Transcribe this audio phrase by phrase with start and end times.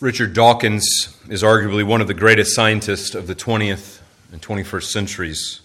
[0.00, 3.98] Richard Dawkins is arguably one of the greatest scientists of the 20th
[4.30, 5.60] and 21st centuries.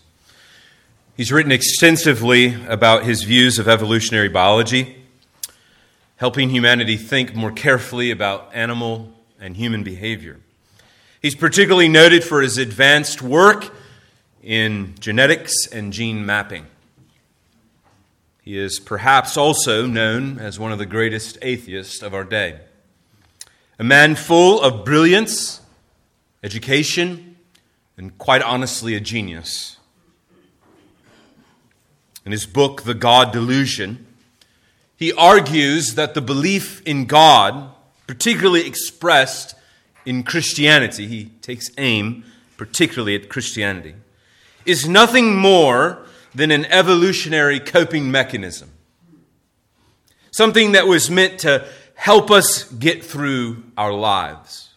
[1.16, 5.04] He's written extensively about his views of evolutionary biology,
[6.16, 10.40] helping humanity think more carefully about animal and human behavior.
[11.22, 13.72] He's particularly noted for his advanced work
[14.42, 16.66] in genetics and gene mapping.
[18.42, 22.62] He is perhaps also known as one of the greatest atheists of our day
[23.80, 25.62] a man full of brilliance,
[26.44, 27.38] education,
[27.98, 29.78] and quite honestly, a genius.
[32.26, 34.06] In his book, The God Delusion,
[34.96, 37.72] he argues that the belief in God,
[38.08, 39.56] particularly expressed
[40.06, 42.24] in Christianity, he takes aim
[42.58, 43.96] particularly at Christianity,
[44.66, 48.72] is nothing more than an evolutionary coping mechanism.
[50.32, 51.68] Something that was meant to
[52.04, 54.74] help us get through our lives.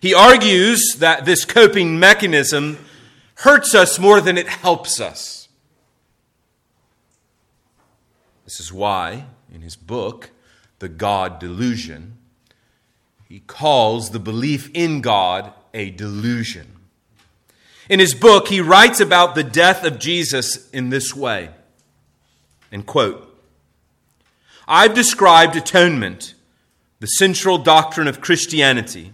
[0.00, 2.78] He argues that this coping mechanism
[3.38, 5.48] hurts us more than it helps us.
[8.44, 10.30] This is why, in his book,
[10.78, 12.18] The God Delusion,
[13.28, 16.68] he calls the belief in God a delusion.
[17.88, 21.50] In his book, he writes about the death of Jesus in this way.
[22.70, 23.36] And quote,
[24.68, 26.33] I've described atonement
[27.04, 29.12] the central doctrine of Christianity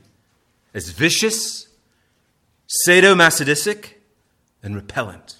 [0.72, 1.66] as vicious,
[2.86, 3.94] sadomasochistic,
[4.62, 5.38] and repellent.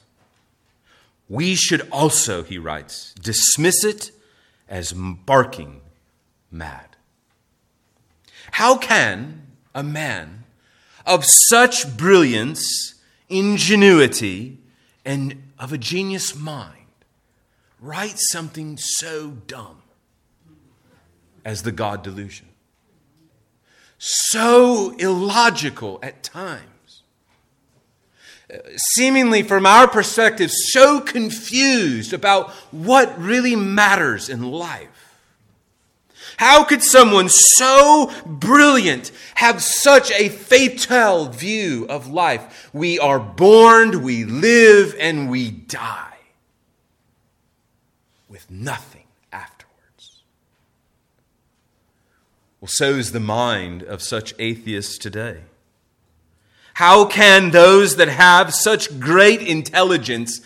[1.29, 4.11] We should also, he writes, dismiss it
[4.69, 5.81] as barking
[6.51, 6.97] mad.
[8.51, 10.43] How can a man
[11.07, 12.97] of such brilliance,
[13.29, 14.59] ingenuity,
[15.05, 16.89] and of a genius mind
[17.81, 19.83] write something so dumb?
[21.45, 22.49] As the God delusion.
[23.99, 26.65] So illogical at times.
[28.95, 34.89] Seemingly, from our perspective, so confused about what really matters in life.
[36.37, 42.71] How could someone so brilliant have such a fatal view of life?
[42.73, 46.17] We are born, we live, and we die
[48.29, 48.90] with nothing
[52.61, 55.39] Well, so is the mind of such atheists today.
[56.75, 60.41] How can those that have such great intelligence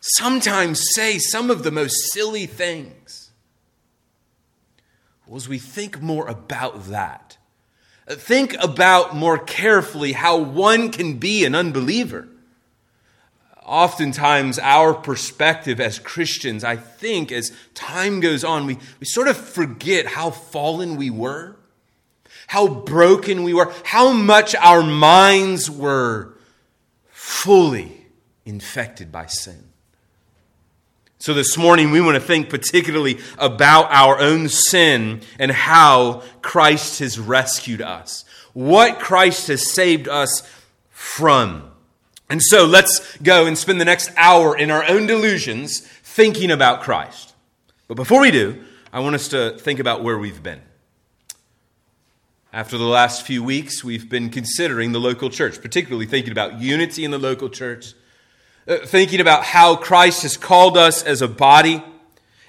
[0.00, 3.30] sometimes say some of the most silly things?
[5.26, 7.38] Well, as we think more about that,
[8.08, 12.28] think about more carefully how one can be an unbeliever
[13.64, 19.36] oftentimes our perspective as Christians, I think, as time goes on, we, we sort of
[19.36, 21.56] forget how fallen we were,
[22.46, 26.34] how broken we were, how much our minds were
[27.10, 28.06] fully
[28.44, 29.64] infected by sin.
[31.18, 36.98] So, this morning, we want to think particularly about our own sin and how Christ
[36.98, 40.42] has rescued us, what Christ has saved us
[40.90, 41.70] from.
[42.28, 46.82] And so let's go and spend the next hour in our own delusions thinking about
[46.82, 47.34] Christ.
[47.86, 50.62] But before we do, I want us to think about where we've been.
[52.52, 57.04] After the last few weeks, we've been considering the local church, particularly thinking about unity
[57.04, 57.94] in the local church,
[58.68, 61.82] uh, thinking about how Christ has called us as a body.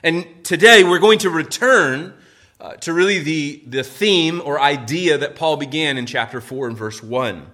[0.03, 2.13] And today we're going to return
[2.61, 6.77] uh, to really the, the theme or idea that Paul began in chapter 4 and
[6.77, 7.47] verse 1.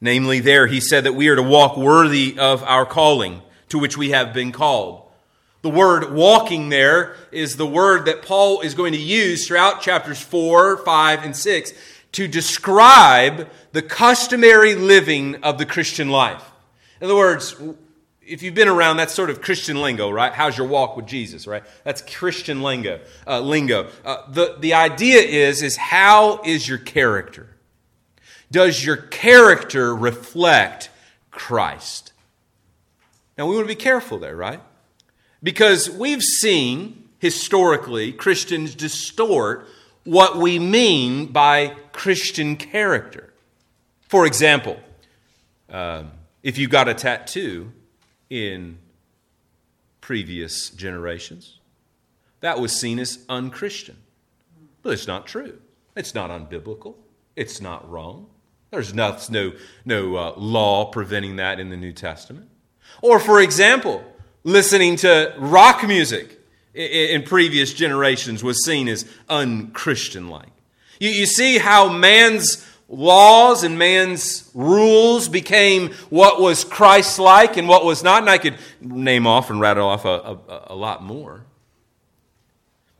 [0.00, 3.96] Namely, there he said that we are to walk worthy of our calling to which
[3.96, 5.02] we have been called.
[5.62, 10.20] The word walking there is the word that Paul is going to use throughout chapters
[10.20, 11.72] 4, 5, and 6
[12.12, 16.42] to describe the customary living of the Christian life.
[17.00, 17.54] In other words,
[18.22, 20.32] if you've been around, that's sort of Christian lingo, right?
[20.32, 21.62] How's your walk with Jesus, right?
[21.84, 23.00] That's Christian lingo.
[23.26, 23.88] Uh, lingo.
[24.04, 27.48] Uh, the, the idea is, is how is your character?
[28.50, 30.90] Does your character reflect
[31.30, 32.12] Christ?
[33.38, 34.60] Now, we want to be careful there, right?
[35.42, 39.66] Because we've seen historically Christians distort
[40.04, 43.32] what we mean by Christian character.
[44.08, 44.80] For example,
[45.68, 46.10] um,
[46.42, 47.72] if you got a tattoo
[48.28, 48.78] in
[50.00, 51.58] previous generations,
[52.40, 53.98] that was seen as unchristian.
[54.82, 55.60] But it's not true.
[55.94, 56.96] It's not unbiblical.
[57.36, 58.26] It's not wrong.
[58.70, 59.52] There's no, no,
[59.84, 62.48] no uh, law preventing that in the New Testament.
[63.02, 64.04] Or, for example,
[64.44, 66.40] listening to rock music
[66.74, 70.50] in, in previous generations was seen as unchristian like.
[71.00, 77.68] You, you see how man's laws and man's rules became what was Christ like and
[77.68, 78.22] what was not.
[78.22, 81.44] And I could name off and rattle off a, a, a, lot more.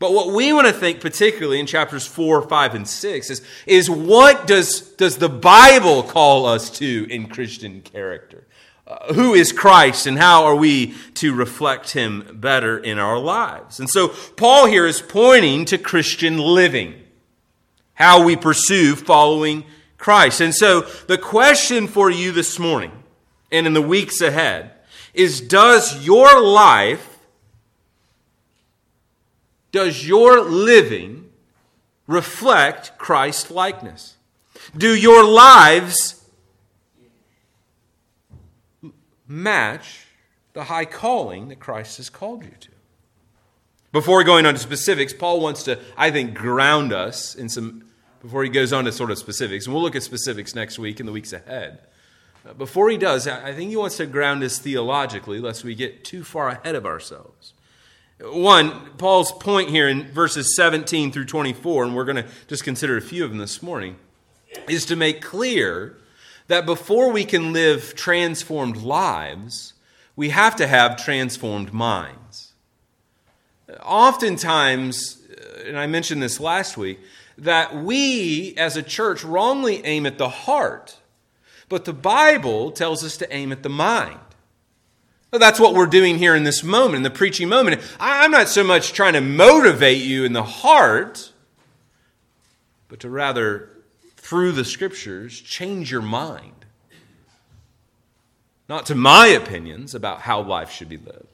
[0.00, 3.90] But what we want to think, particularly in chapters 4, 5, and 6, is, is
[3.90, 8.46] what does, does the Bible call us to in Christian character?
[8.86, 13.78] Uh, who is Christ and how are we to reflect him better in our lives?
[13.78, 16.94] And so Paul here is pointing to Christian living,
[17.92, 19.64] how we pursue following
[19.98, 20.40] Christ.
[20.40, 22.90] And so the question for you this morning
[23.52, 24.72] and in the weeks ahead
[25.12, 27.09] is does your life,
[29.72, 31.30] does your living
[32.06, 34.16] reflect Christ likeness?
[34.76, 36.24] Do your lives
[39.26, 40.06] match
[40.52, 42.68] the high calling that Christ has called you to?
[43.92, 47.84] Before going on to specifics, Paul wants to, I think, ground us in some
[48.22, 49.66] before he goes on to sort of specifics.
[49.66, 51.80] And we'll look at specifics next week and the weeks ahead.
[52.56, 56.24] Before he does, I think he wants to ground us theologically, lest we get too
[56.24, 57.54] far ahead of ourselves.
[58.22, 62.98] One, Paul's point here in verses 17 through 24, and we're going to just consider
[62.98, 63.96] a few of them this morning,
[64.68, 65.96] is to make clear
[66.48, 69.72] that before we can live transformed lives,
[70.16, 72.52] we have to have transformed minds.
[73.82, 75.22] Oftentimes,
[75.64, 77.00] and I mentioned this last week,
[77.38, 80.98] that we as a church wrongly aim at the heart,
[81.70, 84.20] but the Bible tells us to aim at the mind.
[85.30, 87.80] Well, that's what we're doing here in this moment, in the preaching moment.
[88.00, 91.32] I'm not so much trying to motivate you in the heart,
[92.88, 93.70] but to rather,
[94.16, 96.64] through the scriptures, change your mind.
[98.68, 101.26] Not to my opinions about how life should be lived,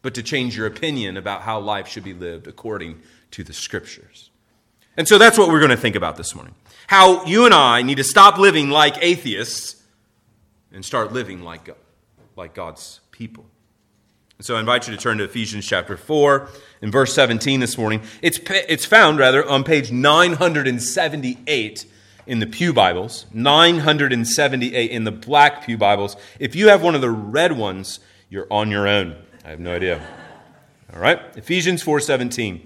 [0.00, 3.00] but to change your opinion about how life should be lived according
[3.32, 4.30] to the scriptures.
[4.96, 6.54] And so that's what we're going to think about this morning.
[6.86, 9.82] How you and I need to stop living like atheists
[10.72, 11.68] and start living like,
[12.36, 13.44] like God's people.
[14.38, 16.48] And so I invite you to turn to Ephesians chapter 4
[16.80, 18.00] in verse 17 this morning.
[18.22, 21.86] It's, it's found, rather, on page 978
[22.28, 26.16] in the Pew Bibles, 978 in the black Pew Bibles.
[26.38, 27.98] If you have one of the red ones,
[28.30, 29.16] you're on your own.
[29.44, 30.00] I have no idea.
[30.94, 31.20] All right?
[31.36, 32.64] Ephesians 4:17.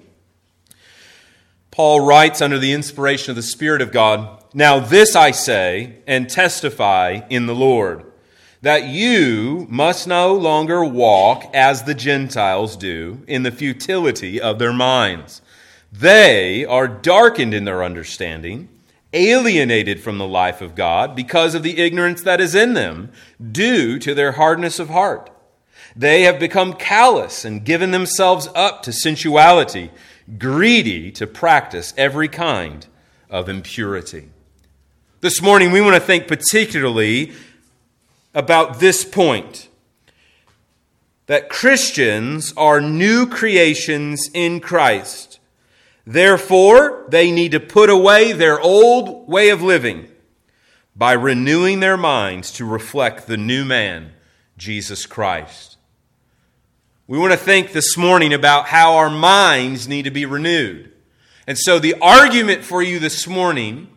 [1.70, 6.28] Paul writes under the inspiration of the Spirit of God Now this I say and
[6.28, 8.11] testify in the Lord,
[8.62, 14.72] that you must no longer walk as the Gentiles do in the futility of their
[14.72, 15.42] minds.
[15.92, 18.68] They are darkened in their understanding,
[19.12, 23.10] alienated from the life of God because of the ignorance that is in them,
[23.50, 25.28] due to their hardness of heart.
[25.94, 29.90] They have become callous and given themselves up to sensuality
[30.38, 32.86] greedy to practice every kind
[33.28, 34.28] of impurity.
[35.20, 37.32] This morning, we want to think particularly
[38.34, 39.68] about this point
[41.26, 45.38] that Christians are new creations in Christ.
[46.06, 50.08] Therefore, they need to put away their old way of living
[50.96, 54.12] by renewing their minds to reflect the new man,
[54.58, 55.76] Jesus Christ.
[57.06, 60.92] We want to think this morning about how our minds need to be renewed.
[61.46, 63.88] And so, the argument for you this morning,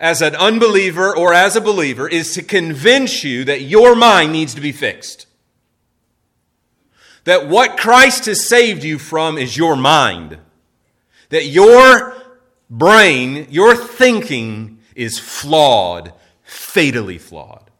[0.00, 4.54] as an unbeliever or as a believer, is to convince you that your mind needs
[4.54, 5.26] to be fixed.
[7.24, 10.38] That what Christ has saved you from is your mind.
[11.28, 12.16] That your
[12.68, 17.70] brain, your thinking is flawed, fatally flawed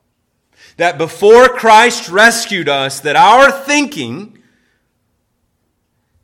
[0.80, 4.38] that before Christ rescued us, that our thinking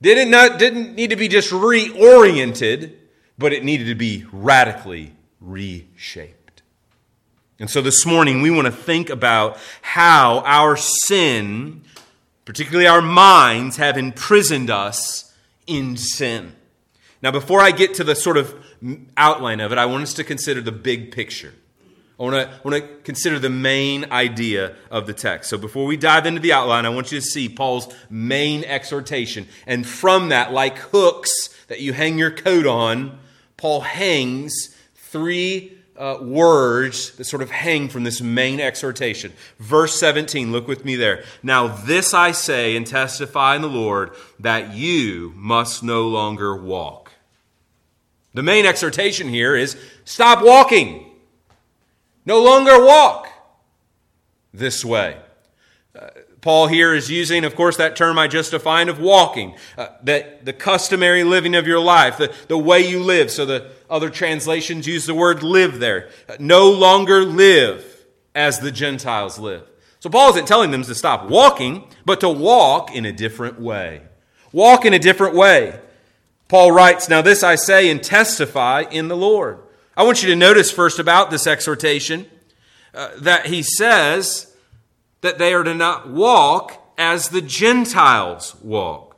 [0.01, 2.95] didn't, not, didn't need to be just reoriented,
[3.37, 5.13] but it needed to be radically
[5.47, 6.63] reshaped.
[7.59, 11.83] And so this morning, we want to think about how our sin,
[12.45, 15.33] particularly our minds, have imprisoned us
[15.67, 16.55] in sin.
[17.23, 18.55] Now, before I get to the sort of
[19.17, 21.55] outline of it, I want us to consider the big picture.
[22.19, 25.51] I want, to, I want to consider the main idea of the text.
[25.51, 29.47] So before we dive into the outline, I want you to see Paul's main exhortation.
[29.67, 31.31] And from that, like hooks
[31.69, 33.19] that you hang your coat on,
[33.57, 34.76] Paul hangs
[35.11, 39.33] three uh, words that sort of hang from this main exhortation.
[39.59, 41.25] Verse 17, look with me there.
[41.43, 44.11] Now, this I say and testify in the Lord
[44.41, 47.13] that you must no longer walk.
[48.35, 51.11] The main exhortation here is stop walking.
[52.27, 53.29] No longer walk
[54.53, 55.17] this way.
[55.99, 56.09] Uh,
[56.47, 60.45] Paul here is using, of course, that term I just defined of walking, uh, that
[60.45, 63.33] the customary living of your life, the, the way you live.
[63.33, 66.09] So the other translations use the word live there.
[66.29, 69.69] Uh, no longer live as the Gentiles live.
[69.99, 74.03] So Paul isn't telling them to stop walking, but to walk in a different way.
[74.53, 75.81] Walk in a different way.
[76.47, 79.59] Paul writes, Now this I say and testify in the Lord.
[79.97, 82.31] I want you to notice first about this exhortation
[82.95, 84.46] uh, that he says
[85.27, 89.17] that they are to not walk as the Gentiles walk.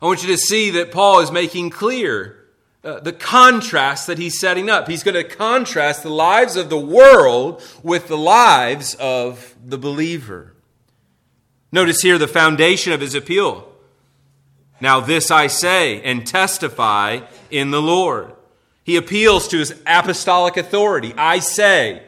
[0.00, 2.44] I want you to see that Paul is making clear
[2.84, 4.86] uh, the contrast that he's setting up.
[4.86, 10.54] He's going to contrast the lives of the world with the lives of the believer.
[11.72, 13.72] Notice here the foundation of his appeal.
[14.80, 17.20] Now, this I say and testify
[17.50, 18.32] in the Lord.
[18.84, 21.14] He appeals to his apostolic authority.
[21.16, 22.02] I say.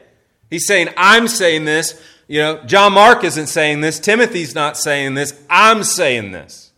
[0.51, 2.01] He's saying, I'm saying this.
[2.31, 3.99] You know, John Mark isn't saying this.
[3.99, 5.35] Timothy's not saying this.
[5.51, 6.71] I'm saying this.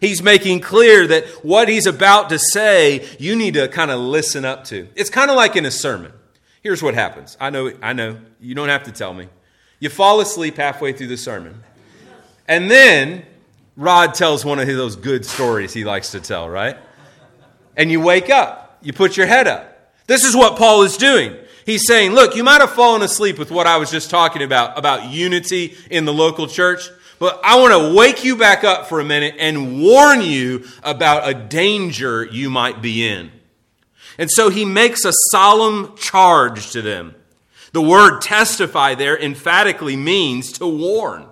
[0.00, 4.44] He's making clear that what he's about to say, you need to kind of listen
[4.44, 4.88] up to.
[4.96, 6.12] It's kind of like in a sermon.
[6.64, 7.36] Here's what happens.
[7.40, 8.18] I know, I know.
[8.40, 9.28] You don't have to tell me.
[9.78, 11.62] You fall asleep halfway through the sermon.
[12.48, 13.24] And then
[13.76, 16.76] Rod tells one of those good stories he likes to tell, right?
[17.76, 18.78] And you wake up.
[18.82, 19.94] You put your head up.
[20.08, 21.36] This is what Paul is doing.
[21.64, 24.76] He's saying, look, you might have fallen asleep with what I was just talking about,
[24.78, 26.88] about unity in the local church.
[27.18, 31.28] But I want to wake you back up for a minute and warn you about
[31.28, 33.30] a danger you might be in.
[34.18, 37.14] And so he makes a solemn charge to them.
[37.72, 41.26] The word testify there emphatically means to warn.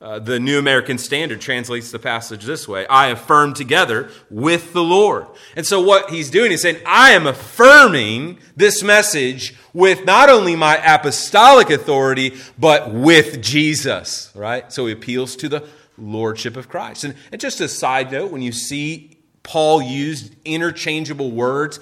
[0.00, 4.82] Uh, the New American Standard translates the passage this way I affirm together with the
[4.82, 5.26] Lord.
[5.56, 10.54] And so, what he's doing is saying, I am affirming this message with not only
[10.54, 14.72] my apostolic authority, but with Jesus, right?
[14.72, 17.02] So, he appeals to the Lordship of Christ.
[17.02, 21.80] And, and just a side note, when you see Paul used interchangeable words,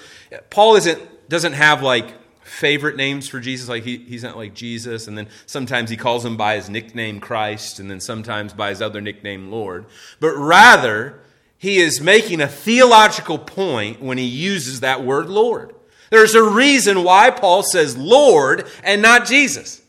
[0.48, 2.14] Paul isn't, doesn't have like
[2.56, 3.68] favorite names for Jesus.
[3.68, 7.20] Like he, he's not like Jesus, and then sometimes he calls him by his nickname
[7.20, 9.86] Christ, and then sometimes by his other nickname Lord.
[10.20, 11.20] But rather,
[11.58, 15.74] he is making a theological point when he uses that word Lord.
[16.10, 19.82] There's a reason why Paul says Lord and not Jesus.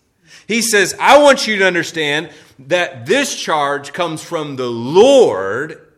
[0.47, 5.93] He says, I want you to understand that this charge comes from the Lord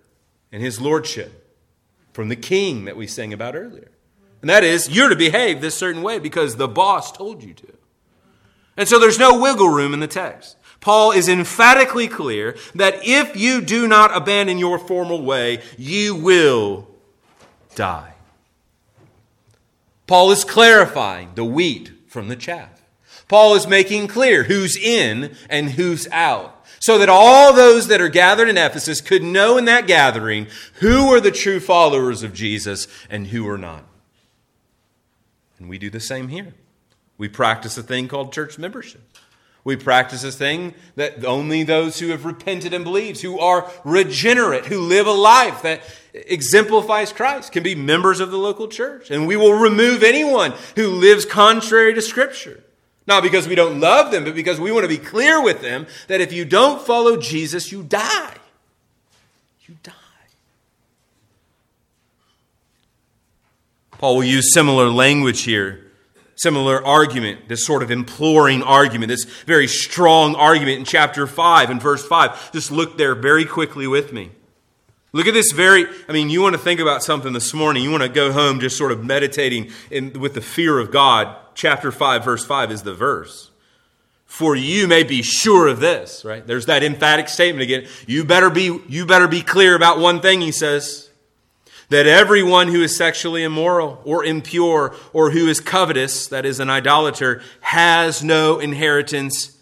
[0.52, 1.56] and his lordship,
[2.14, 3.92] from the king that we sang about earlier.
[4.41, 7.74] And that is, you're to behave this certain way because the boss told you to.
[8.77, 10.55] And so there's no wiggle room in the text.
[10.79, 16.88] Paul is emphatically clear that if you do not abandon your formal way, you will
[17.75, 18.13] die.
[20.08, 22.81] Paul is clarifying the wheat from the chaff.
[23.27, 28.10] Paul is making clear who's in and who's out, so that all those that are
[28.10, 32.88] gathered in Ephesus could know in that gathering who are the true followers of Jesus
[33.10, 33.84] and who are not.
[35.60, 36.54] And we do the same here.
[37.18, 39.01] We practice a thing called church membership.
[39.66, 44.66] We practice a thing that only those who have repented and believed, who are regenerate,
[44.66, 45.82] who live a life that
[46.13, 49.12] exemplifies Christ, can be members of the local church.
[49.12, 52.63] And we will remove anyone who lives contrary to Scripture.
[53.06, 55.88] Not because we don't love them, but because we want to be clear with them
[56.08, 58.36] that if you don't follow Jesus, you die.
[59.68, 59.94] You die.
[64.00, 65.91] Paul will use similar language here,
[66.36, 71.82] similar argument, this sort of imploring argument, this very strong argument in chapter 5 and
[71.82, 72.53] verse 5.
[72.53, 74.32] Just look there very quickly with me.
[75.12, 77.84] Look at this very, I mean, you want to think about something this morning.
[77.84, 81.36] You want to go home just sort of meditating in, with the fear of God.
[81.53, 83.51] Chapter 5, verse 5 is the verse.
[84.25, 86.46] For you may be sure of this, right?
[86.48, 87.86] There's that emphatic statement again.
[88.08, 91.09] You better be, you better be clear about one thing, he says
[91.89, 96.69] that everyone who is sexually immoral or impure or who is covetous, that is, an
[96.69, 99.58] idolater, has no inheritance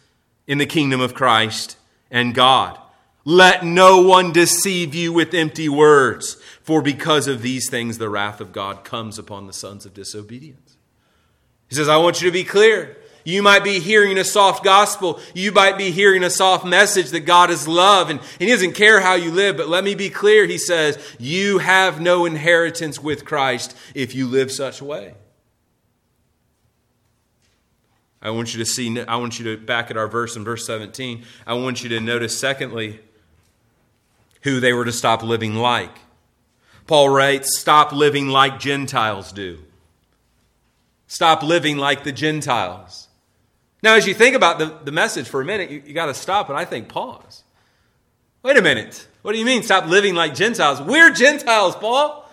[0.46, 1.78] in the kingdom of Christ
[2.12, 2.78] and God.
[3.26, 8.40] Let no one deceive you with empty words, for because of these things the wrath
[8.40, 10.78] of God comes upon the sons of disobedience.
[11.70, 12.96] He says, I want you to be clear.
[13.28, 15.20] You might be hearing a soft gospel.
[15.34, 18.72] You might be hearing a soft message that God is love and, and He doesn't
[18.72, 19.58] care how you live.
[19.58, 20.46] But let me be clear.
[20.46, 25.14] He says, You have no inheritance with Christ if you live such a way.
[28.22, 30.66] I want you to see, I want you to back at our verse in verse
[30.66, 31.26] 17.
[31.46, 33.02] I want you to notice, secondly,
[34.44, 36.00] who they were to stop living like.
[36.86, 39.60] Paul writes, Stop living like Gentiles do.
[41.08, 43.07] Stop living like the Gentiles.
[43.88, 46.14] Now, as you think about the, the message for a minute, you, you got to
[46.14, 47.46] stop and I think pause.
[48.44, 49.08] Wait a minute.
[49.22, 50.82] What do you mean, stop living like Gentiles?
[50.82, 52.30] We're Gentiles, Paul.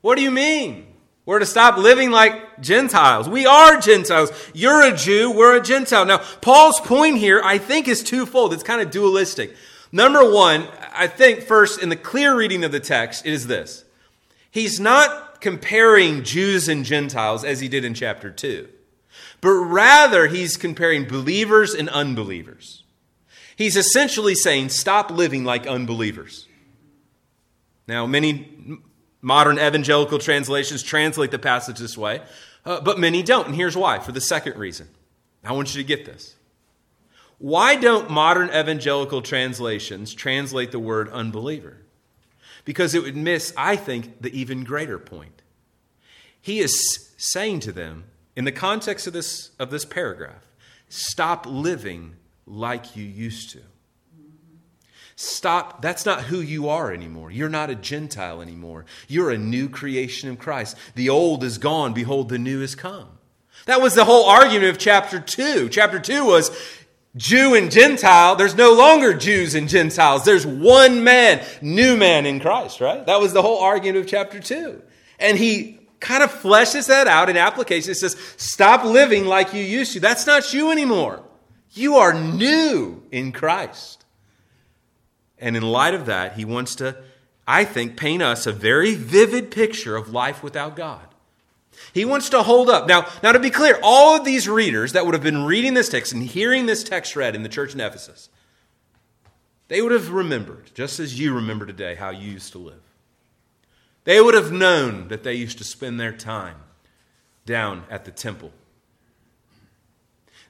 [0.00, 0.86] What do you mean?
[1.26, 3.28] We're to stop living like Gentiles.
[3.28, 4.30] We are Gentiles.
[4.54, 6.04] You're a Jew, we're a Gentile.
[6.04, 8.52] Now, Paul's point here, I think, is twofold.
[8.52, 9.56] It's kind of dualistic.
[9.90, 13.84] Number one, I think first, in the clear reading of the text, it is this.
[14.52, 18.68] He's not comparing Jews and Gentiles as he did in chapter 2,
[19.40, 22.84] but rather he's comparing believers and unbelievers.
[23.56, 26.46] He's essentially saying, stop living like unbelievers.
[27.86, 28.78] Now, many
[29.20, 32.22] modern evangelical translations translate the passage this way,
[32.64, 33.48] uh, but many don't.
[33.48, 34.88] And here's why for the second reason.
[35.44, 36.36] I want you to get this.
[37.38, 41.78] Why don't modern evangelical translations translate the word unbeliever?
[42.66, 45.40] Because it would miss, I think, the even greater point.
[46.40, 48.04] He is saying to them,
[48.40, 50.46] in the context of this, of this paragraph,
[50.88, 52.16] stop living
[52.46, 53.60] like you used to.
[55.14, 55.82] Stop.
[55.82, 57.30] That's not who you are anymore.
[57.30, 58.86] You're not a Gentile anymore.
[59.08, 60.78] You're a new creation in Christ.
[60.94, 61.92] The old is gone.
[61.92, 63.08] Behold, the new has come.
[63.66, 65.68] That was the whole argument of chapter 2.
[65.68, 66.50] Chapter 2 was
[67.18, 68.36] Jew and Gentile.
[68.36, 70.24] There's no longer Jews and Gentiles.
[70.24, 73.04] There's one man, new man in Christ, right?
[73.04, 74.82] That was the whole argument of chapter 2.
[75.18, 77.92] And he kind of fleshes that out in application.
[77.92, 80.00] It says, stop living like you used to.
[80.00, 81.22] That's not you anymore.
[81.72, 84.04] You are new in Christ.
[85.38, 86.96] And in light of that, he wants to,
[87.46, 91.06] I think, paint us a very vivid picture of life without God.
[91.94, 92.86] He wants to hold up.
[92.86, 95.88] Now, now to be clear, all of these readers that would have been reading this
[95.88, 98.28] text and hearing this text read in the church in Ephesus,
[99.68, 102.89] they would have remembered, just as you remember today, how you used to live.
[104.04, 106.56] They would have known that they used to spend their time
[107.44, 108.52] down at the temple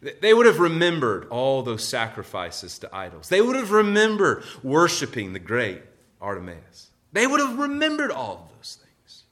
[0.00, 3.28] they would have remembered all those sacrifices to idols.
[3.28, 5.82] They would have remembered worshiping the great
[6.20, 6.90] Artemis.
[7.12, 9.24] They would have remembered all of those things.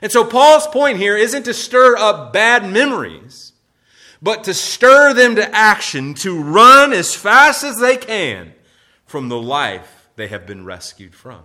[0.00, 3.52] And so, Paul's point here isn't to stir up bad memories,
[4.22, 8.54] but to stir them to action, to run as fast as they can
[9.04, 11.42] from the life they have been rescued from.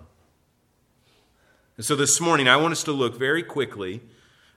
[1.78, 4.02] And so, this morning, I want us to look very quickly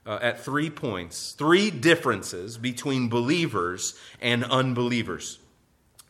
[0.07, 5.39] uh, at three points, three differences between believers and unbelievers.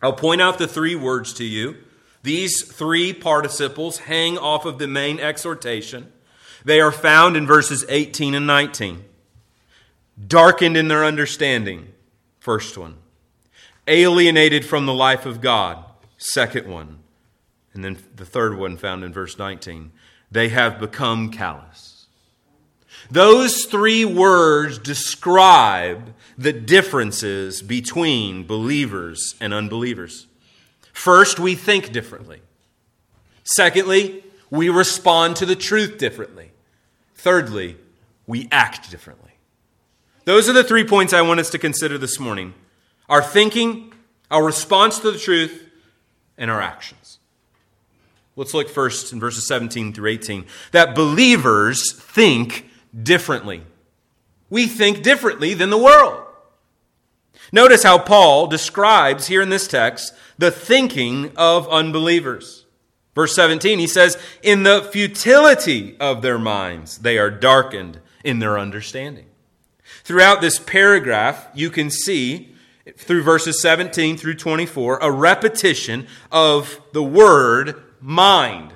[0.01, 1.79] I'll point out the three words to you.
[2.23, 6.12] These three participles hang off of the main exhortation.
[6.64, 9.05] They are found in verses 18 and 19.
[10.29, 11.92] Darkened in their understanding,
[12.38, 12.99] first one.
[13.88, 15.85] Alienated from the life of God,
[16.18, 17.01] second one.
[17.75, 19.90] And then the third one found in verse 19.
[20.31, 22.07] They have become callous.
[23.11, 30.27] Those three words describe the differences between believers and unbelievers.
[30.93, 32.40] First, we think differently.
[33.45, 36.51] Secondly, we respond to the truth differently.
[37.14, 37.77] Thirdly,
[38.27, 39.31] we act differently.
[40.25, 42.55] Those are the three points I want us to consider this morning
[43.09, 43.93] our thinking,
[44.31, 45.69] our response to the truth,
[46.38, 47.19] and our actions.
[48.40, 50.46] Let's look first in verses 17 through 18.
[50.72, 52.70] That believers think
[53.03, 53.64] differently.
[54.48, 56.24] We think differently than the world.
[57.53, 62.64] Notice how Paul describes here in this text the thinking of unbelievers.
[63.14, 68.59] Verse 17, he says, In the futility of their minds, they are darkened in their
[68.59, 69.26] understanding.
[70.03, 72.55] Throughout this paragraph, you can see
[72.96, 78.72] through verses 17 through 24 a repetition of the word mind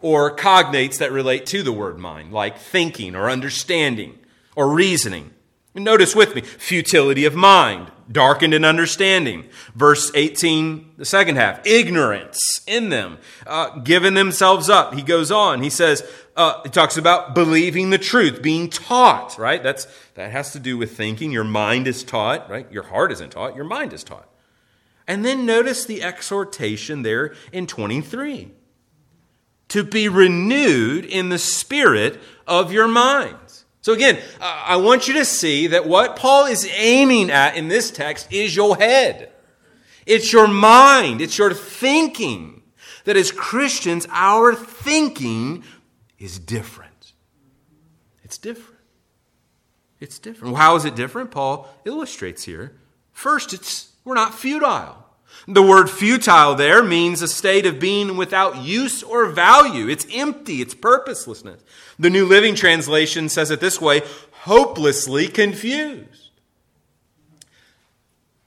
[0.00, 4.18] or cognates that relate to the word mind, like thinking or understanding
[4.56, 5.30] or reasoning.
[5.74, 9.44] Notice with me futility of mind, darkened in understanding.
[9.74, 14.94] Verse 18, the second half, ignorance in them, uh, giving themselves up.
[14.94, 15.62] He goes on.
[15.62, 16.02] He says,
[16.36, 19.62] uh, he talks about believing the truth, being taught, right?
[19.62, 21.30] That's, that has to do with thinking.
[21.30, 22.70] Your mind is taught, right?
[22.72, 24.26] Your heart isn't taught, your mind is taught.
[25.10, 28.52] And then notice the exhortation there in 23
[29.66, 33.64] to be renewed in the spirit of your minds.
[33.80, 37.90] So, again, I want you to see that what Paul is aiming at in this
[37.90, 39.32] text is your head.
[40.06, 41.20] It's your mind.
[41.20, 42.62] It's your thinking.
[43.02, 45.64] That as Christians, our thinking
[46.20, 47.14] is different.
[48.22, 48.80] It's different.
[49.98, 50.52] It's different.
[50.52, 51.32] Well, how is it different?
[51.32, 52.76] Paul illustrates here.
[53.12, 54.96] First, it's we're not futile.
[55.46, 59.88] The word futile there means a state of being without use or value.
[59.88, 61.62] It's empty, it's purposelessness.
[61.98, 64.02] The New Living Translation says it this way
[64.42, 66.30] hopelessly confused.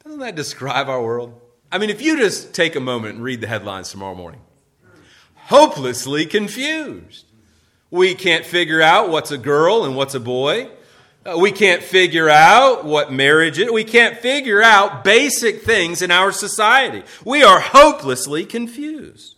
[0.04, 1.40] Doesn't that describe our world?
[1.72, 4.42] I mean, if you just take a moment and read the headlines tomorrow morning,
[5.36, 7.26] hopelessly confused.
[7.90, 10.70] We can't figure out what's a girl and what's a boy.
[11.26, 13.72] Uh, we can't figure out what marriage is.
[13.72, 17.04] We can't figure out basic things in our society.
[17.24, 19.36] We are hopelessly confused.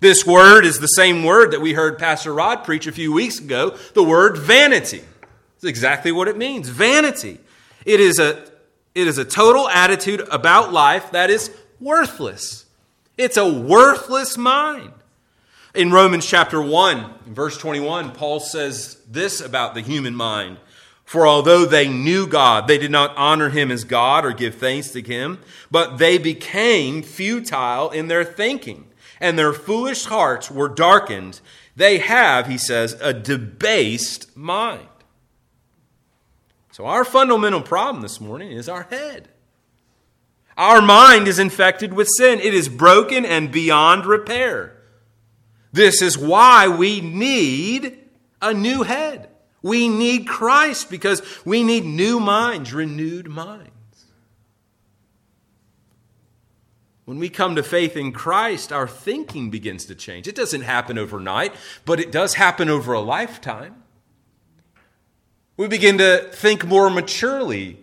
[0.00, 3.40] This word is the same word that we heard Pastor Rod preach a few weeks
[3.40, 5.02] ago, the word vanity.
[5.56, 7.40] It's exactly what it means vanity.
[7.84, 8.44] It is a,
[8.94, 12.66] it is a total attitude about life that is worthless.
[13.16, 14.92] It's a worthless mind.
[15.74, 20.58] In Romans chapter 1, verse 21, Paul says this about the human mind.
[21.06, 24.90] For although they knew God, they did not honor him as God or give thanks
[24.90, 25.38] to him,
[25.70, 28.88] but they became futile in their thinking,
[29.20, 31.40] and their foolish hearts were darkened.
[31.76, 34.88] They have, he says, a debased mind.
[36.72, 39.28] So, our fundamental problem this morning is our head.
[40.58, 44.76] Our mind is infected with sin, it is broken and beyond repair.
[45.72, 47.96] This is why we need
[48.42, 49.28] a new head.
[49.66, 53.72] We need Christ because we need new minds, renewed minds.
[57.04, 60.28] When we come to faith in Christ, our thinking begins to change.
[60.28, 61.52] It doesn't happen overnight,
[61.84, 63.82] but it does happen over a lifetime.
[65.56, 67.80] We begin to think more maturely,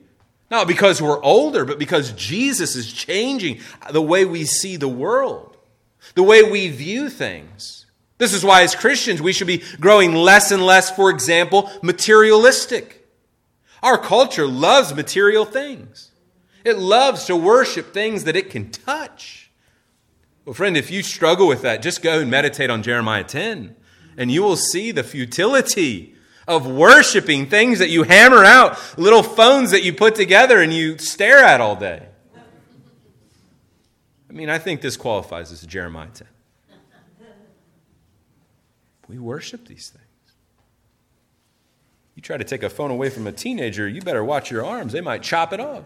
[0.49, 3.59] not because we're older, but because Jesus is changing
[3.91, 5.57] the way we see the world,
[6.15, 7.82] the way we view things.
[8.17, 13.07] This is why, as Christians, we should be growing less and less, for example, materialistic.
[13.81, 16.11] Our culture loves material things,
[16.63, 19.51] it loves to worship things that it can touch.
[20.45, 23.75] Well, friend, if you struggle with that, just go and meditate on Jeremiah 10,
[24.17, 26.15] and you will see the futility
[26.47, 30.97] of worshiping things that you hammer out, little phones that you put together and you
[30.97, 32.07] stare at all day.
[34.29, 36.27] I mean, I think this qualifies as Jeremiah 10.
[39.13, 40.03] We worship these things.
[42.15, 44.91] You try to take a phone away from a teenager, you better watch your arms.
[44.91, 45.83] They might chop it off.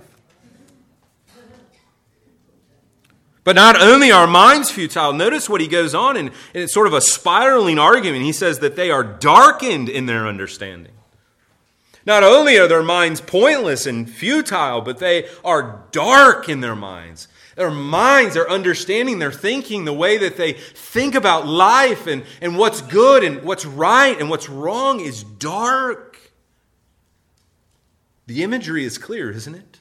[3.44, 6.94] But not only are minds futile, notice what he goes on, and it's sort of
[6.94, 8.24] a spiraling argument.
[8.24, 10.94] He says that they are darkened in their understanding.
[12.06, 17.28] Not only are their minds pointless and futile, but they are dark in their minds.
[17.58, 22.56] Their minds, their understanding, their thinking, the way that they think about life and, and
[22.56, 26.20] what's good and what's right and what's wrong is dark.
[28.28, 29.80] The imagery is clear, isn't it?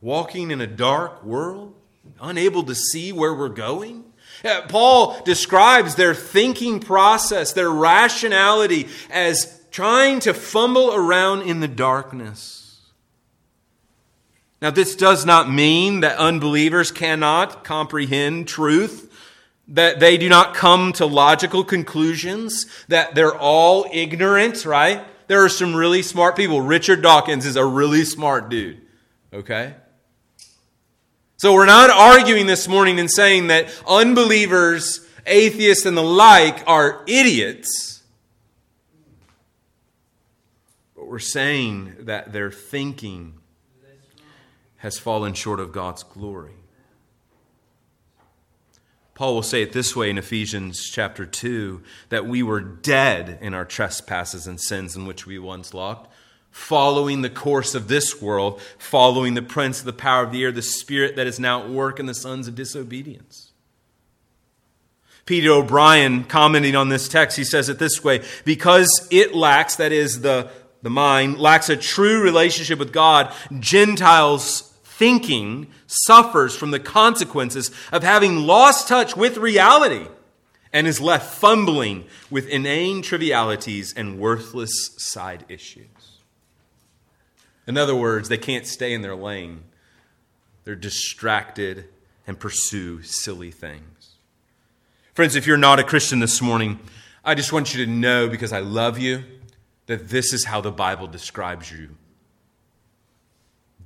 [0.00, 1.74] Walking in a dark world,
[2.20, 4.04] unable to see where we're going.
[4.44, 11.66] Uh, Paul describes their thinking process, their rationality, as trying to fumble around in the
[11.66, 12.67] darkness.
[14.60, 19.12] Now, this does not mean that unbelievers cannot comprehend truth,
[19.68, 25.04] that they do not come to logical conclusions, that they're all ignorant, right?
[25.28, 26.60] There are some really smart people.
[26.60, 28.80] Richard Dawkins is a really smart dude,
[29.32, 29.74] okay?
[31.36, 37.04] So we're not arguing this morning and saying that unbelievers, atheists, and the like are
[37.06, 38.02] idiots.
[40.96, 43.37] But we're saying that their thinking
[44.78, 46.54] has fallen short of God's glory.
[49.18, 53.52] Paul will say it this way in Ephesians chapter 2 that we were dead in
[53.52, 56.08] our trespasses and sins in which we once walked,
[56.52, 60.52] following the course of this world, following the prince of the power of the air,
[60.52, 63.50] the spirit that is now at work in the sons of disobedience.
[65.26, 69.90] Peter O'Brien, commenting on this text, he says it this way because it lacks, that
[69.90, 70.48] is, the,
[70.82, 74.67] the mind, lacks a true relationship with God, Gentiles
[74.98, 80.06] thinking suffers from the consequences of having lost touch with reality
[80.72, 85.86] and is left fumbling with inane trivialities and worthless side issues.
[87.68, 89.62] In other words, they can't stay in their lane.
[90.64, 91.84] They're distracted
[92.26, 94.16] and pursue silly things.
[95.14, 96.80] Friends, if you're not a Christian this morning,
[97.24, 99.22] I just want you to know, because I love you,
[99.86, 101.90] that this is how the Bible describes you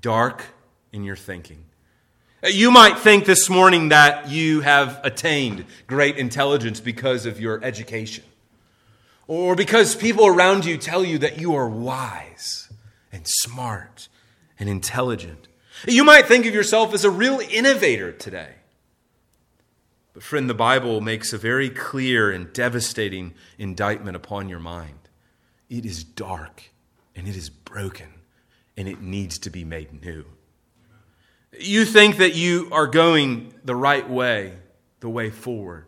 [0.00, 0.44] dark
[0.92, 1.64] in your thinking.
[2.44, 8.24] You might think this morning that you have attained great intelligence because of your education,
[9.28, 12.68] or because people around you tell you that you are wise
[13.12, 14.08] and smart
[14.58, 15.46] and intelligent.
[15.86, 18.54] You might think of yourself as a real innovator today.
[20.12, 24.98] But, friend, the Bible makes a very clear and devastating indictment upon your mind.
[25.70, 26.70] It is dark
[27.16, 28.08] and it is broken
[28.76, 30.24] and it needs to be made new.
[31.58, 34.54] You think that you are going the right way,
[35.00, 35.86] the way forward,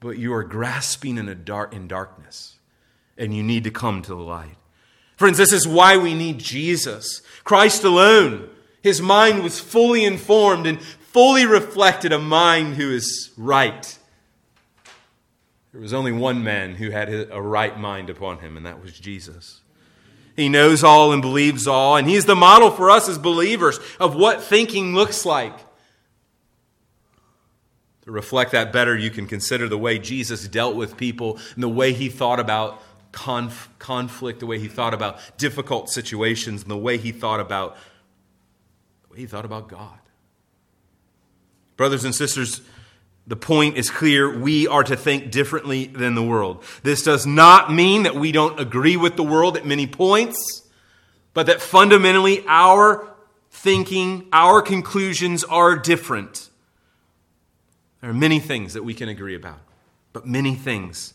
[0.00, 2.58] but you are grasping in, a dark, in darkness,
[3.16, 4.56] and you need to come to the light.
[5.16, 7.22] Friends, this is why we need Jesus.
[7.44, 8.48] Christ alone.
[8.82, 13.98] His mind was fully informed and fully reflected a mind who is right.
[15.72, 18.98] There was only one man who had a right mind upon him, and that was
[18.98, 19.60] Jesus.
[20.40, 24.14] He knows all and believes all, and he's the model for us as believers of
[24.14, 25.52] what thinking looks like.
[28.04, 31.68] To reflect that better, you can consider the way Jesus dealt with people and the
[31.68, 36.78] way he thought about conf- conflict, the way he thought about difficult situations, and the
[36.78, 37.76] way he thought about
[39.02, 39.98] the way he thought about God.
[41.76, 42.62] Brothers and sisters,
[43.26, 44.38] the point is clear.
[44.38, 46.64] We are to think differently than the world.
[46.82, 50.62] This does not mean that we don't agree with the world at many points,
[51.32, 53.06] but that fundamentally our
[53.50, 56.48] thinking, our conclusions are different.
[58.00, 59.60] There are many things that we can agree about,
[60.12, 61.14] but many things.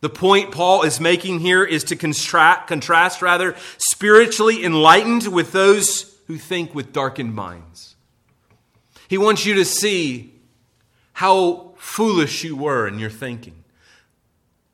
[0.00, 6.16] The point Paul is making here is to contrast, contrast rather spiritually enlightened with those
[6.26, 7.96] who think with darkened minds.
[9.08, 10.39] He wants you to see
[11.20, 13.62] how foolish you were in your thinking,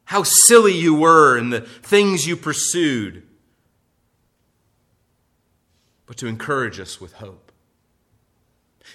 [0.04, 3.20] how silly you were in the things you pursued,
[6.06, 7.50] but to encourage us with hope.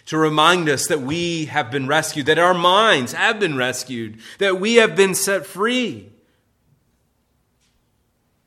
[0.06, 4.58] To remind us that we have been rescued, that our minds have been rescued, that
[4.58, 6.10] we have been set free.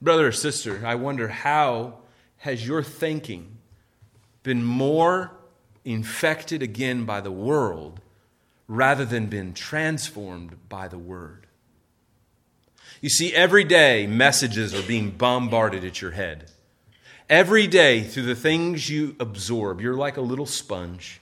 [0.01, 1.99] Brother or sister, I wonder how
[2.39, 3.59] has your thinking
[4.43, 5.33] been more
[5.85, 8.01] infected again by the world
[8.67, 11.47] rather than been transformed by the word.
[13.01, 16.51] You see, every day messages are being bombarded at your head.
[17.29, 21.21] Every day, through the things you absorb, you're like a little sponge.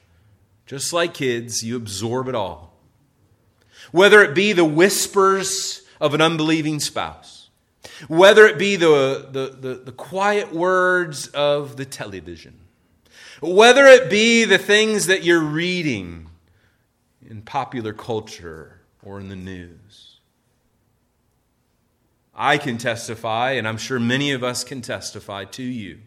[0.66, 2.74] Just like kids, you absorb it all.
[3.90, 7.50] Whether it be the whispers of an unbelieving spouse,
[8.08, 12.58] whether it be the, the, the, the quiet words of the television,
[13.40, 16.28] whether it be the things that you're reading
[17.32, 20.18] in popular culture or in the news.
[22.34, 26.00] I can testify, and I'm sure many of us can testify to you,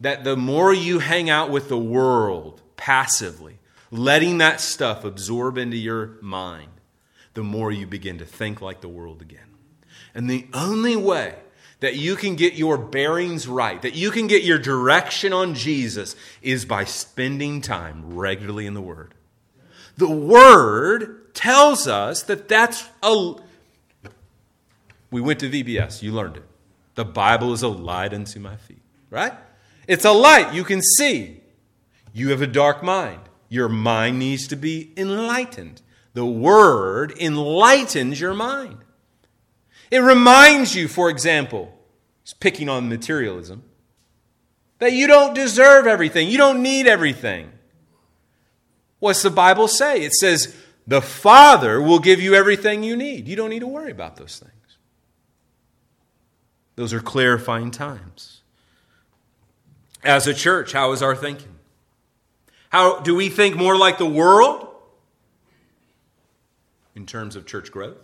[0.00, 3.58] that the more you hang out with the world passively,
[3.90, 6.70] letting that stuff absorb into your mind,
[7.34, 9.56] the more you begin to think like the world again.
[10.14, 11.34] And the only way
[11.80, 16.14] that you can get your bearings right, that you can get your direction on Jesus,
[16.40, 19.13] is by spending time regularly in the Word.
[19.96, 23.34] The Word tells us that that's a.
[25.10, 26.44] We went to VBS, you learned it.
[26.94, 29.32] The Bible is a light unto my feet, right?
[29.86, 31.40] It's a light you can see.
[32.12, 33.20] You have a dark mind.
[33.48, 35.82] Your mind needs to be enlightened.
[36.14, 38.78] The Word enlightens your mind.
[39.90, 41.76] It reminds you, for example,
[42.40, 43.62] picking on materialism,
[44.78, 47.50] that you don't deserve everything, you don't need everything.
[49.04, 50.02] What's the Bible say?
[50.02, 53.28] It says, the Father will give you everything you need.
[53.28, 54.78] You don't need to worry about those things.
[56.76, 58.40] Those are clarifying times.
[60.02, 61.54] As a church, how is our thinking?
[62.70, 64.68] How do we think more like the world
[66.94, 67.98] in terms of church growth?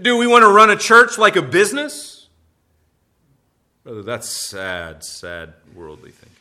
[0.00, 2.28] Do we want to run a church like a business?
[3.82, 6.33] Brother, that's sad, sad worldly thinking.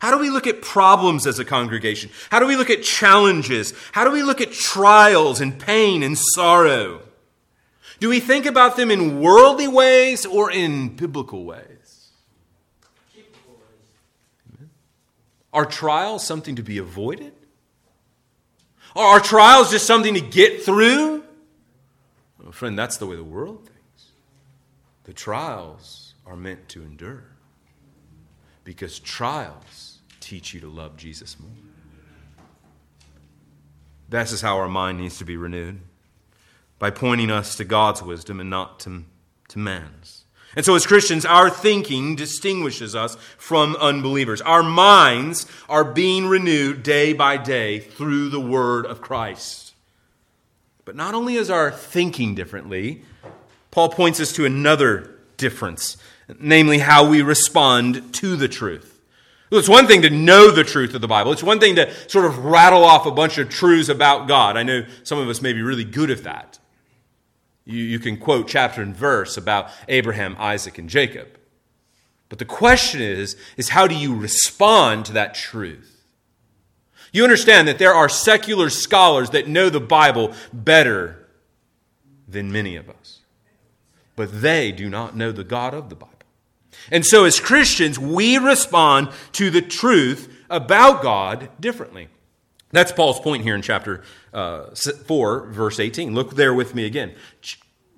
[0.00, 2.10] How do we look at problems as a congregation?
[2.30, 3.74] How do we look at challenges?
[3.92, 7.02] How do we look at trials and pain and sorrow?
[8.00, 12.08] Do we think about them in worldly ways or in biblical ways?
[15.52, 17.34] Are trials something to be avoided?
[18.96, 21.24] Are trials just something to get through?
[22.42, 24.06] Well, friend, that's the way the world thinks.
[25.04, 27.24] The trials are meant to endure
[28.64, 29.89] because trials
[30.30, 31.50] teach you to love Jesus more.
[34.08, 35.80] This is how our mind needs to be renewed
[36.78, 39.02] by pointing us to God's wisdom and not to,
[39.48, 40.24] to man's.
[40.54, 44.40] And so, as Christians, our thinking distinguishes us from unbelievers.
[44.40, 49.74] Our minds are being renewed day by day through the Word of Christ.
[50.84, 53.02] But not only is our thinking differently,
[53.72, 55.96] Paul points us to another difference,
[56.38, 58.89] namely how we respond to the truth.
[59.52, 61.32] It's one thing to know the truth of the Bible.
[61.32, 64.56] It's one thing to sort of rattle off a bunch of truths about God.
[64.56, 66.58] I know some of us may be really good at that.
[67.64, 71.28] You, you can quote chapter and verse about Abraham, Isaac, and Jacob.
[72.28, 76.06] But the question is, is how do you respond to that truth?
[77.12, 81.28] You understand that there are secular scholars that know the Bible better
[82.28, 83.18] than many of us.
[84.14, 86.19] But they do not know the God of the Bible.
[86.90, 92.08] And so, as Christians, we respond to the truth about God differently.
[92.72, 96.14] That's Paul's point here in chapter uh, 4, verse 18.
[96.14, 97.14] Look there with me again.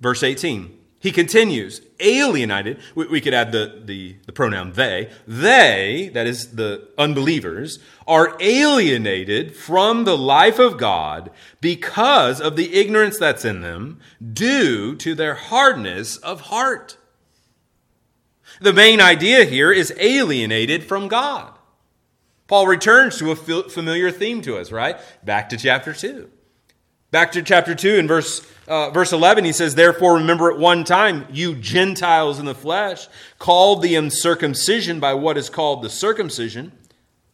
[0.01, 0.79] Verse 18.
[1.03, 2.79] He continues, alienated.
[2.95, 5.11] We, we could add the, the, the pronoun they.
[5.27, 12.75] They, that is the unbelievers, are alienated from the life of God because of the
[12.75, 13.99] ignorance that's in them
[14.33, 16.97] due to their hardness of heart.
[18.62, 21.53] The main idea here is alienated from God.
[22.46, 24.98] Paul returns to a familiar theme to us, right?
[25.25, 26.31] Back to chapter 2.
[27.11, 30.85] Back to chapter 2 in verse uh, verse 11, he says, Therefore, remember at one
[30.85, 36.72] time, you Gentiles in the flesh, called the uncircumcision by what is called the circumcision,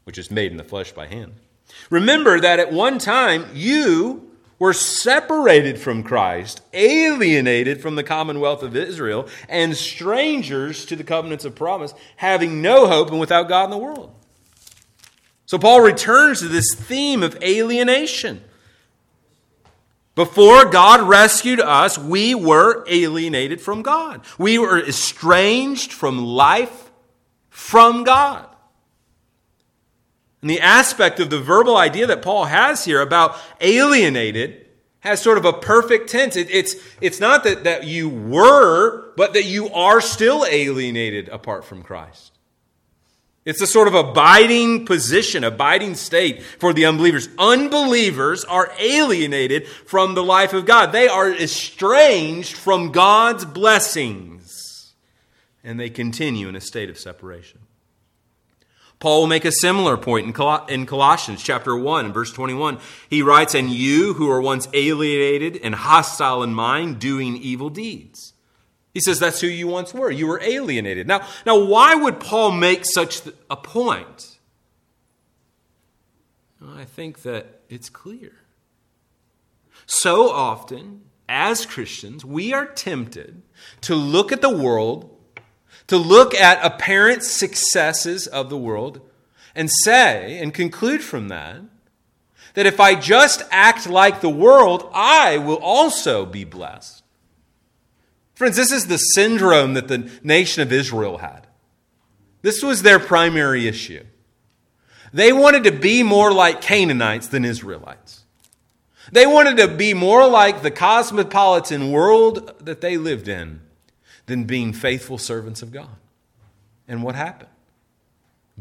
[0.04, 1.34] which is made in the flesh by hand.
[1.90, 4.27] Remember that at one time, you
[4.58, 11.44] were separated from Christ, alienated from the commonwealth of Israel, and strangers to the covenants
[11.44, 14.14] of promise, having no hope and without God in the world.
[15.46, 18.42] So Paul returns to this theme of alienation.
[20.14, 24.22] Before God rescued us, we were alienated from God.
[24.36, 26.90] We were estranged from life
[27.50, 28.48] from God.
[30.40, 34.66] And the aspect of the verbal idea that Paul has here about alienated
[35.00, 36.36] has sort of a perfect tense.
[36.36, 41.64] It, it's, it's not that, that you were, but that you are still alienated apart
[41.64, 42.32] from Christ.
[43.44, 47.30] It's a sort of abiding position, abiding state for the unbelievers.
[47.38, 50.92] Unbelievers are alienated from the life of God.
[50.92, 54.92] They are estranged from God's blessings.
[55.64, 57.60] And they continue in a state of separation.
[59.00, 62.78] Paul will make a similar point in, Colossians chapter 1 verse 21.
[63.08, 68.34] He writes, And you who were once alienated and hostile in mind, doing evil deeds.
[68.92, 70.10] He says that's who you once were.
[70.10, 71.06] You were alienated.
[71.06, 74.38] Now, now why would Paul make such a point?
[76.60, 78.32] Well, I think that it's clear.
[79.86, 83.42] So often, as Christians, we are tempted
[83.82, 85.17] to look at the world,
[85.88, 89.00] to look at apparent successes of the world,
[89.54, 91.60] and say and conclude from that
[92.54, 97.02] that if I just act like the world, I will also be blessed.
[98.34, 101.46] Friends, this is the syndrome that the nation of Israel had.
[102.42, 104.04] This was their primary issue.
[105.12, 108.24] They wanted to be more like Canaanites than Israelites.
[109.10, 113.60] They wanted to be more like the cosmopolitan world that they lived in
[114.28, 115.96] than being faithful servants of God.
[116.86, 117.50] And what happened?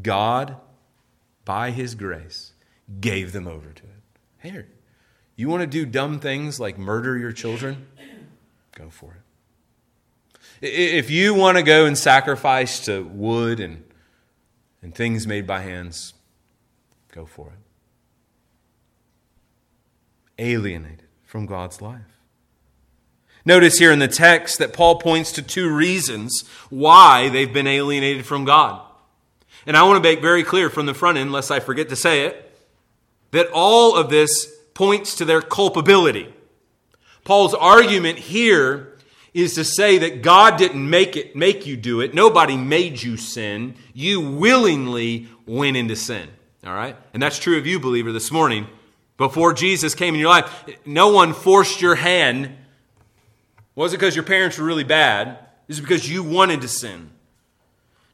[0.02, 0.58] God,
[1.46, 2.54] by His grace,
[3.00, 4.04] gave them over to it.
[4.42, 4.68] Here,
[5.36, 7.86] you want to do dumb things like murder your children?
[8.74, 9.22] Go for it.
[10.62, 13.84] If you want to go and sacrifice to wood and,
[14.82, 16.14] and things made by hands,
[17.12, 17.60] go for it.
[20.40, 22.17] Alienated from God's life.
[23.48, 28.26] Notice here in the text that Paul points to two reasons why they've been alienated
[28.26, 28.82] from God.
[29.66, 31.96] And I want to make very clear from the front end, lest I forget to
[31.96, 32.54] say it,
[33.32, 36.28] that all of this points to their culpability.
[37.24, 38.98] Paul's argument here
[39.34, 42.14] is to say that God didn't make it make you do it.
[42.14, 43.76] Nobody made you sin.
[43.94, 46.28] You willingly went into sin.
[46.66, 46.98] All right?
[47.14, 48.68] And that's true of you, believer, this morning.
[49.16, 52.54] Before Jesus came in your life, no one forced your hand.
[53.78, 55.38] It wasn't because your parents were really bad.
[55.68, 57.12] It's because you wanted to sin.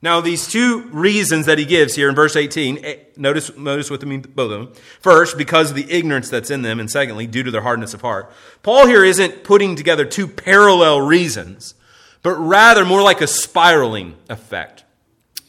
[0.01, 4.01] Now, these two reasons that he gives here in verse 18, eh, notice, notice what
[4.01, 4.83] they mean, both of them.
[4.99, 8.01] First, because of the ignorance that's in them, and secondly, due to their hardness of
[8.01, 8.29] heart.
[8.61, 11.75] Paul here isn't putting together two parallel reasons,
[12.23, 14.83] but rather more like a spiraling effect.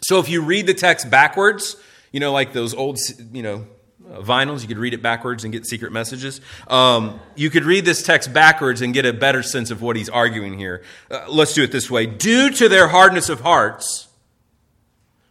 [0.03, 1.75] So if you read the text backwards,
[2.13, 3.01] you know, like those old,
[3.33, 3.67] you know,
[4.09, 6.41] vinyls, you could read it backwards and get secret messages.
[6.69, 10.09] Um, you could read this text backwards and get a better sense of what he's
[10.09, 10.83] arguing here.
[11.11, 12.07] Uh, let's do it this way.
[12.07, 14.09] Due to their hardness of hearts,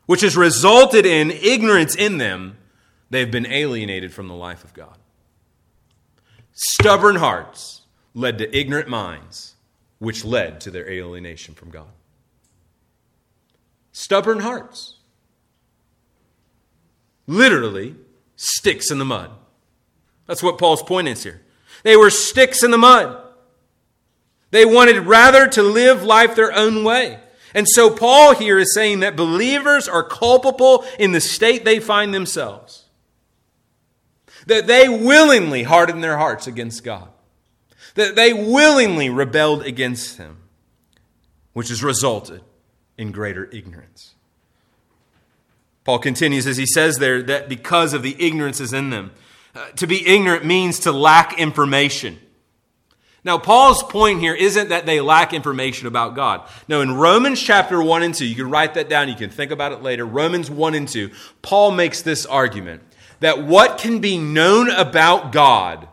[0.06, 2.58] which has resulted in ignorance in them,
[3.10, 4.98] they've been alienated from the life of God.
[6.54, 7.82] Stubborn hearts
[8.14, 9.56] led to ignorant minds,
[10.00, 11.88] which led to their alienation from God.
[13.92, 14.98] Stubborn hearts.
[17.26, 17.96] Literally,
[18.36, 19.32] sticks in the mud.
[20.28, 21.42] That's what Paul's point is here.
[21.84, 23.20] They were sticks in the mud.
[24.52, 27.20] They wanted rather to live life their own way.
[27.54, 32.14] And so Paul here is saying that believers are culpable in the state they find
[32.14, 32.86] themselves.
[34.48, 37.10] That they willingly hardened their hearts against God.
[37.96, 40.38] That they willingly rebelled against Him,
[41.54, 42.42] which has resulted
[42.98, 44.16] in greater ignorance.
[45.84, 49.12] Paul continues as he says there that because of the ignorance is in them.
[49.56, 52.20] Uh, to be ignorant means to lack information.
[53.26, 56.42] Now, Paul's point here isn't that they lack information about God.
[56.68, 59.52] No, in Romans chapter 1 and 2, you can write that down, you can think
[59.52, 60.06] about it later.
[60.06, 61.10] Romans 1 and 2,
[61.42, 62.82] Paul makes this argument
[63.22, 65.88] that what can be known about God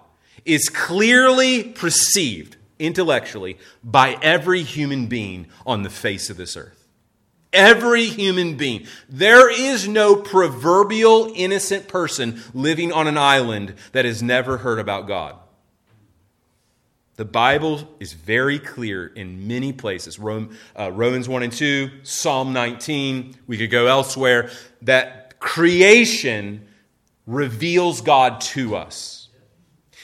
[0.45, 6.80] is clearly perceived intellectually by every human being on the face of this earth.
[7.53, 8.87] Every human being.
[9.09, 15.09] There is no proverbial innocent person living on an island that has never heard about
[15.09, 15.37] God.
[17.17, 20.19] The Bible is very clear in many places.
[20.19, 24.49] Rome, uh, Romans 1 and 2, Psalm 19, we could go elsewhere,
[24.81, 26.67] that creation
[27.27, 29.29] reveals God to us.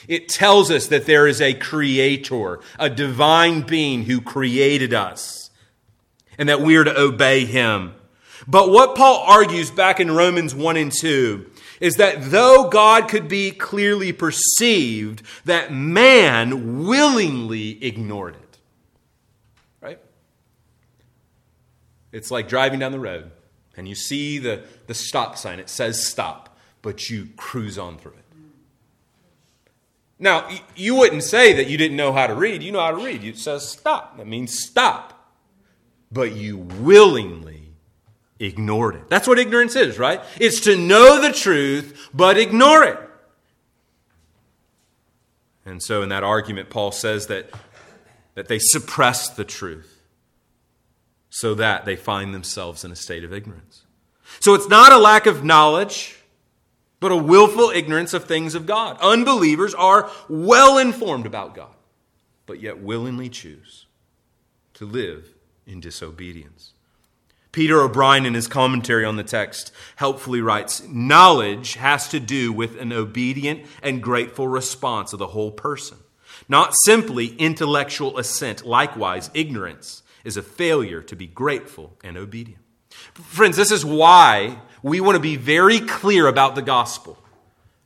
[0.07, 5.46] It tells us that there is a creator, a divine being who created us,
[6.37, 7.93] and that we are to obey him.
[8.47, 13.27] But what Paul argues back in Romans 1 and 2 is that though God could
[13.27, 18.57] be clearly perceived, that man willingly ignored it.
[19.81, 19.99] Right?
[22.11, 23.31] It's like driving down the road
[23.75, 25.59] and you see the, the stop sign.
[25.59, 28.23] It says stop, but you cruise on through it.
[30.19, 32.63] Now, you wouldn't say that you didn't know how to read.
[32.63, 33.23] You know how to read.
[33.23, 34.17] It says stop.
[34.17, 35.16] That means stop.
[36.11, 37.67] But you willingly
[38.39, 39.09] ignored it.
[39.09, 40.21] That's what ignorance is, right?
[40.39, 42.99] It's to know the truth, but ignore it.
[45.65, 47.49] And so, in that argument, Paul says that,
[48.35, 50.01] that they suppress the truth
[51.29, 53.83] so that they find themselves in a state of ignorance.
[54.39, 56.17] So, it's not a lack of knowledge,
[57.01, 58.97] but a willful ignorance of things of God.
[59.01, 61.75] Unbelievers are well informed about God,
[62.45, 63.87] but yet willingly choose
[64.75, 65.33] to live
[65.67, 66.73] in disobedience.
[67.51, 72.79] Peter O'Brien, in his commentary on the text, helpfully writes Knowledge has to do with
[72.79, 75.97] an obedient and grateful response of the whole person,
[76.47, 78.65] not simply intellectual assent.
[78.65, 82.61] Likewise, ignorance is a failure to be grateful and obedient.
[83.13, 87.17] Friends, this is why we want to be very clear about the gospel.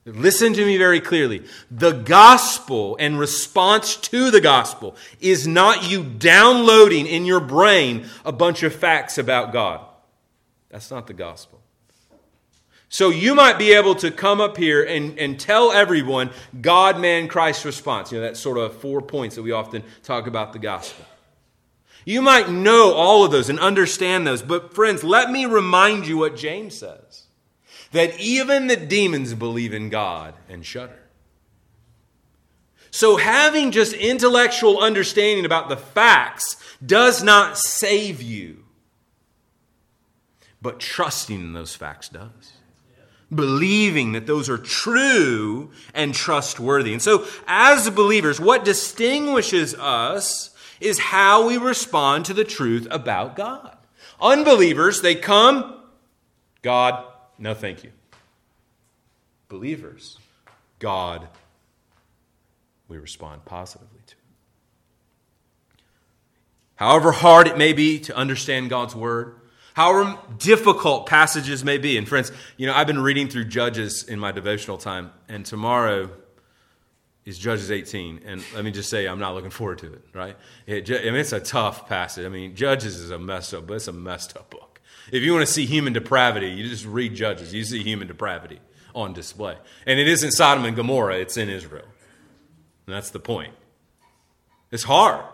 [0.06, 1.46] Listen to me very clearly.
[1.70, 8.32] The gospel and response to the gospel is not you downloading in your brain a
[8.32, 9.86] bunch of facts about God.
[10.70, 11.62] That's not the gospel.
[12.90, 17.28] So you might be able to come up here and, and tell everyone God, man,
[17.28, 18.12] Christ response.
[18.12, 21.06] You know, that's sort of four points that we often talk about the gospel.
[22.06, 26.18] You might know all of those and understand those, but friends, let me remind you
[26.18, 27.21] what James says
[27.92, 31.02] that even the demons believe in God and shudder.
[32.92, 38.66] So, having just intellectual understanding about the facts does not save you,
[40.62, 42.54] but trusting in those facts does.
[43.34, 46.92] Believing that those are true and trustworthy.
[46.92, 50.50] And so, as believers, what distinguishes us
[50.82, 53.78] is how we respond to the truth about God.
[54.20, 55.80] Unbelievers, they come,
[56.62, 57.06] God,
[57.38, 57.92] no, thank you.
[59.50, 60.18] Believers,
[60.80, 61.28] God,
[62.88, 64.16] we respond positively to.
[66.76, 69.36] However hard it may be to understand God's word,
[69.74, 71.98] however difficult passages may be.
[71.98, 76.10] And friends, you know, I've been reading through Judges in my devotional time, and tomorrow
[77.26, 78.22] is Judges 18.
[78.26, 80.36] And let me just say, I'm not looking forward to it, right?
[80.66, 82.26] It, I mean, it's a tough passage.
[82.26, 84.71] I mean, Judges is a messed up, but it's a messed up book.
[85.12, 87.54] If you want to see human depravity, you just read Judges.
[87.54, 88.60] You see human depravity
[88.96, 89.58] on display.
[89.86, 91.86] And it isn't Sodom and Gomorrah, it's in Israel.
[92.88, 93.54] And that's the point.
[94.72, 95.26] It's hard.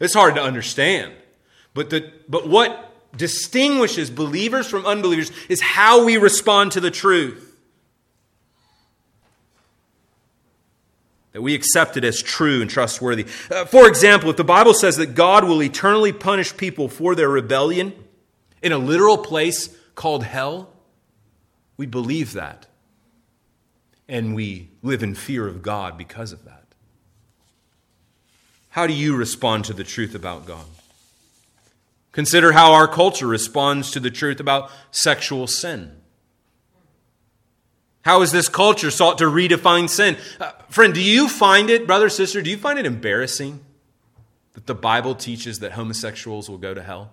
[0.00, 1.14] It's hard to understand.
[1.72, 7.42] But, the, but what distinguishes believers from unbelievers is how we respond to the truth.
[11.32, 13.26] That we accept it as true and trustworthy.
[13.50, 17.28] Uh, for example, if the Bible says that God will eternally punish people for their
[17.28, 17.92] rebellion,
[18.66, 20.68] in a literal place called hell,
[21.76, 22.66] we believe that.
[24.08, 26.64] And we live in fear of God because of that.
[28.70, 30.66] How do you respond to the truth about God?
[32.10, 35.92] Consider how our culture responds to the truth about sexual sin.
[38.02, 40.16] How has this culture sought to redefine sin?
[40.40, 43.60] Uh, friend, do you find it, brother, sister, do you find it embarrassing
[44.54, 47.12] that the Bible teaches that homosexuals will go to hell?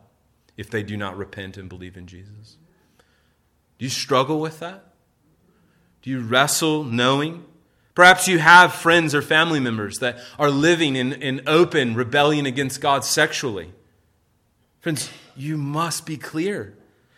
[0.57, 2.57] If they do not repent and believe in Jesus?
[3.77, 4.93] Do you struggle with that?
[6.01, 7.45] Do you wrestle knowing?
[7.95, 12.81] Perhaps you have friends or family members that are living in, in open rebellion against
[12.81, 13.71] God sexually.
[14.79, 16.75] Friends, you must be clear.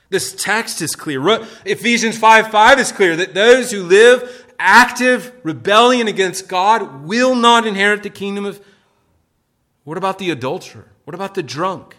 [0.10, 1.22] This text is clear.
[1.66, 7.66] Ephesians 5 5 is clear that those who live active rebellion against God will not
[7.66, 8.64] inherit the kingdom of.
[9.84, 10.92] What about the adulterer?
[11.06, 11.98] What about the drunk?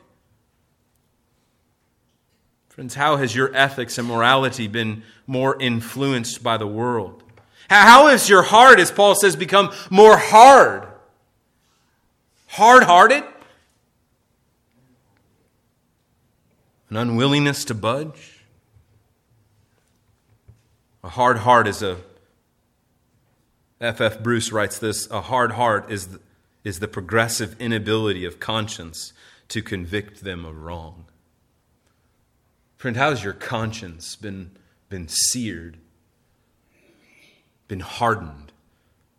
[2.76, 7.22] Friends, how has your ethics and morality been more influenced by the world?
[7.70, 10.86] How has your heart, as Paul says, become more hard?
[12.48, 13.24] Hard hearted?
[16.90, 18.44] An unwillingness to budge?
[21.02, 21.96] A hard heart is a
[23.80, 24.02] F.
[24.02, 24.22] F.
[24.22, 26.20] Bruce writes this a hard heart is the,
[26.62, 29.14] is the progressive inability of conscience
[29.48, 31.06] to convict them of wrong.
[32.86, 34.52] Friend, how has your conscience been,
[34.88, 35.78] been seared,
[37.66, 38.52] been hardened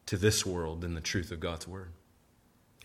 [0.05, 1.91] to this world and the truth of God's Word?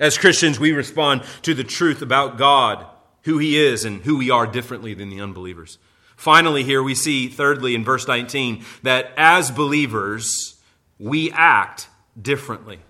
[0.01, 2.85] As Christians, we respond to the truth about God,
[3.23, 5.79] who He is, and who we are differently than the unbelievers.
[6.17, 10.61] Finally, here we see, thirdly, in verse 19, that as believers,
[10.99, 11.87] we act
[12.21, 12.81] differently.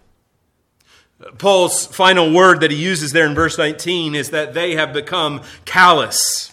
[1.37, 5.43] Paul's final word that he uses there in verse 19 is that they have become
[5.67, 6.52] callous.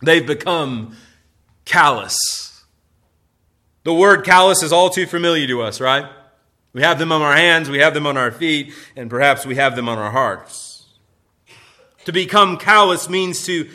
[0.00, 0.96] They've become
[1.64, 2.64] callous.
[3.84, 6.10] The word callous is all too familiar to us, right?
[6.72, 9.56] We have them on our hands, we have them on our feet, and perhaps we
[9.56, 10.86] have them on our hearts.
[12.04, 13.68] To become callous means to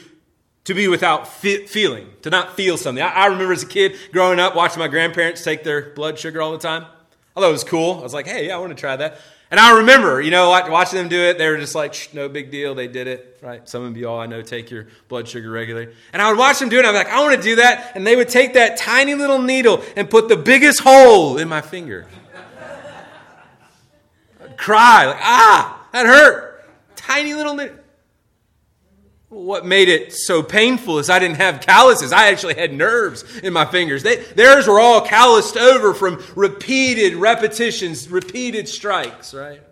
[0.66, 3.04] to be without feeling, to not feel something.
[3.04, 6.42] I, I, remember as a kid growing up watching my grandparents take their blood sugar
[6.42, 6.86] all the time.
[7.36, 8.00] I thought it was cool.
[8.00, 9.20] I was like, hey, yeah, I want to try that.
[9.52, 12.50] And I remember, you know, watching them do it, they were just like, no big
[12.50, 12.74] deal.
[12.74, 13.68] They did it, right?
[13.70, 15.94] Some of you all I know take your blood sugar regularly.
[16.12, 16.86] And I would watch them do it.
[16.86, 17.92] I'm like, I want to do that.
[17.96, 21.62] And they would take that tiny little needle and put the biggest hole in my
[21.62, 22.08] finger.
[24.44, 26.66] I'd cry, like, ah, that hurt.
[26.96, 27.76] Tiny little needle.
[29.34, 32.14] What made it so painful is I didn't have calluses.
[32.14, 34.04] I actually had nerves in my fingers.
[34.04, 39.64] They, theirs were all calloused over from repeated repetitions, repeated strikes, right?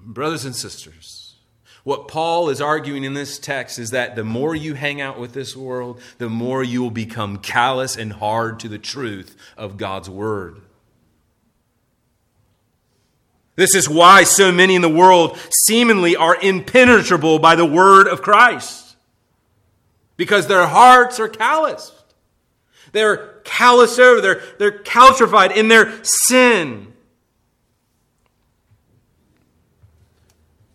[0.00, 1.36] Brothers and sisters,
[1.84, 5.32] what Paul is arguing in this text is that the more you hang out with
[5.32, 10.10] this world, the more you will become callous and hard to the truth of God's
[10.10, 10.60] word.
[13.60, 18.22] This is why so many in the world seemingly are impenetrable by the word of
[18.22, 18.96] Christ.
[20.16, 21.92] Because their hearts are calloused.
[22.92, 26.90] They're calloused over, they're, they're calcified in their sin.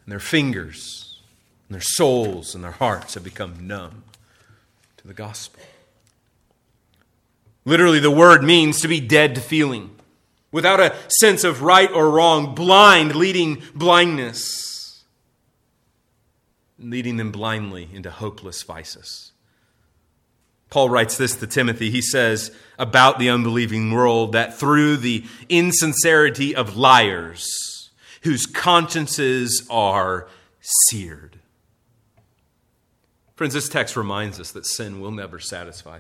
[0.06, 1.24] And their fingers,
[1.68, 4.04] and their souls, and their hearts have become numb
[4.98, 5.64] to the gospel.
[7.66, 9.95] Literally, the word means to be dead to feeling
[10.56, 15.04] without a sense of right or wrong, blind, leading blindness,
[16.80, 19.34] leading them blindly into hopeless vices.
[20.70, 21.92] Paul writes this to Timothy.
[21.92, 27.92] He says about the unbelieving world that through the insincerity of liars,
[28.22, 30.30] whose consciences are
[30.62, 31.38] seared.
[33.36, 36.00] Friends, this text reminds us that sin will never satisfy.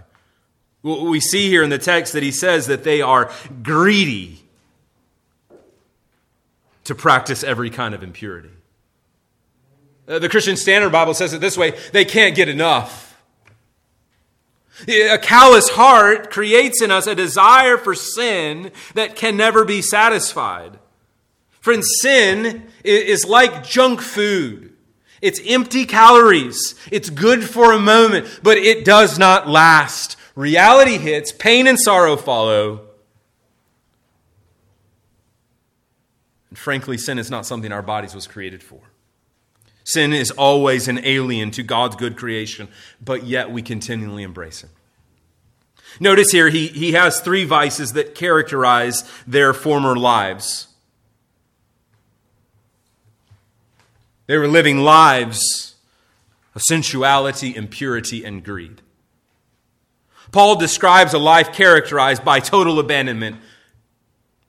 [0.81, 3.29] We see here in the text that he says that they are
[3.61, 4.43] greedy
[6.85, 8.49] to practice every kind of impurity.
[10.07, 13.03] Uh, the Christian Standard Bible says it this way they can't get enough.
[14.87, 20.77] A callous heart creates in us a desire for sin that can never be satisfied.
[21.61, 24.73] Friends, sin is like junk food.
[25.21, 26.75] It's empty calories.
[26.91, 30.17] It's good for a moment, but it does not last.
[30.35, 32.84] Reality hits, pain and sorrow follow,
[36.55, 38.79] And frankly, sin is not something our bodies was created for.
[39.83, 42.69] Sin is always an alien to God's good creation,
[43.03, 44.69] but yet we continually embrace it.
[45.99, 50.69] Notice here, he, he has three vices that characterize their former lives.
[54.27, 55.75] They were living lives
[56.55, 58.81] of sensuality, impurity, and greed.
[60.31, 63.41] Paul describes a life characterized by total abandonment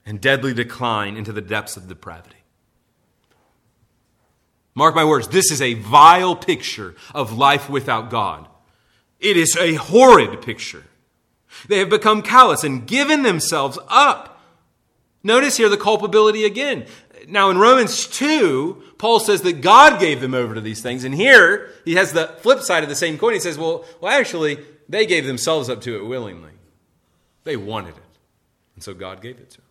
[0.07, 2.37] and deadly decline into the depths of depravity.
[4.73, 8.47] Mark my words, this is a vile picture of life without God.
[9.19, 10.85] It is a horrid picture.
[11.67, 14.41] They have become callous and given themselves up.
[15.23, 16.85] Notice here the culpability again.
[17.27, 21.03] now in Romans 2, Paul says that God gave them over to these things.
[21.03, 23.33] And here he has the flip side of the same coin.
[23.33, 26.51] He says, well, well actually, they gave themselves up to it willingly.
[27.43, 28.03] They wanted it.
[28.75, 29.66] And so God gave it to them.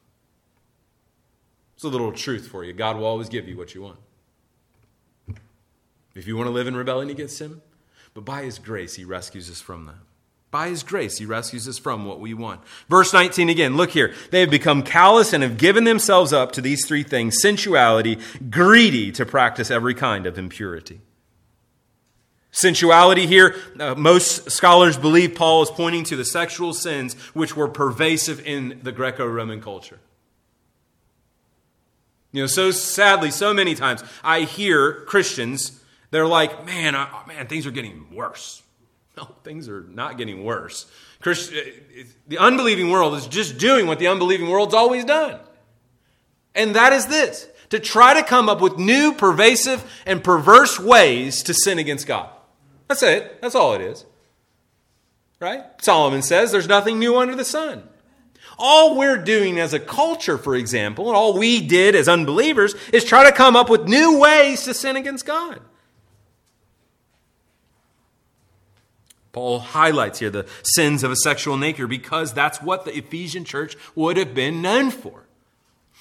[1.77, 2.72] It's a little truth for you.
[2.72, 3.99] God will always give you what you want.
[6.14, 7.61] If you want to live in rebellion against Him,
[8.14, 9.97] but by His grace, He rescues us from that.
[10.51, 12.62] By His grace, He rescues us from what we want.
[12.89, 14.14] Verse 19 again, look here.
[14.31, 18.18] They have become callous and have given themselves up to these three things sensuality,
[18.49, 21.03] greedy to practice every kind of impurity.
[22.53, 27.68] Sensuality here, uh, most scholars believe Paul is pointing to the sexual sins which were
[27.68, 29.99] pervasive in the Greco Roman culture.
[32.37, 35.80] You know, so sadly, so many times I hear Christians,
[36.11, 38.62] they're like, man, I, man, things are getting worse.
[39.16, 40.84] No, things are not getting worse.
[41.22, 45.41] Christ, uh, the unbelieving world is just doing what the unbelieving world's always done.
[46.55, 51.43] And that is this to try to come up with new, pervasive, and perverse ways
[51.45, 52.28] to sin against God.
[52.87, 53.41] That's it.
[53.41, 54.05] That's all it is.
[55.41, 55.64] Right?
[55.80, 57.89] Solomon says there's nothing new under the sun.
[58.59, 63.04] All we're doing as a culture, for example, and all we did as unbelievers, is
[63.04, 65.61] try to come up with new ways to sin against God.
[69.32, 73.76] Paul highlights here the sins of a sexual nature because that's what the Ephesian church
[73.94, 75.24] would have been known for.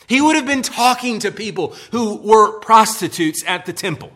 [0.08, 4.14] He would have been talking to people who were prostitutes at the temple.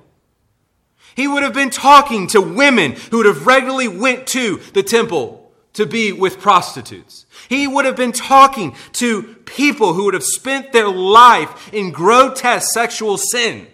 [1.16, 5.52] He would have been talking to women who would have regularly went to the temple
[5.74, 7.26] to be with prostitutes.
[7.50, 12.72] He would have been talking to people who would have spent their life in grotesque
[12.72, 13.66] sexual sin.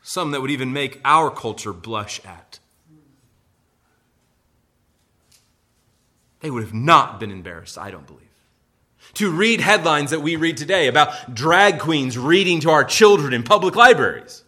[0.00, 2.60] Some that would even make our culture blush at.
[6.38, 8.22] They would have not been embarrassed, I don't believe.
[9.14, 13.42] To read headlines that we read today about drag queens reading to our children in
[13.42, 14.44] public libraries.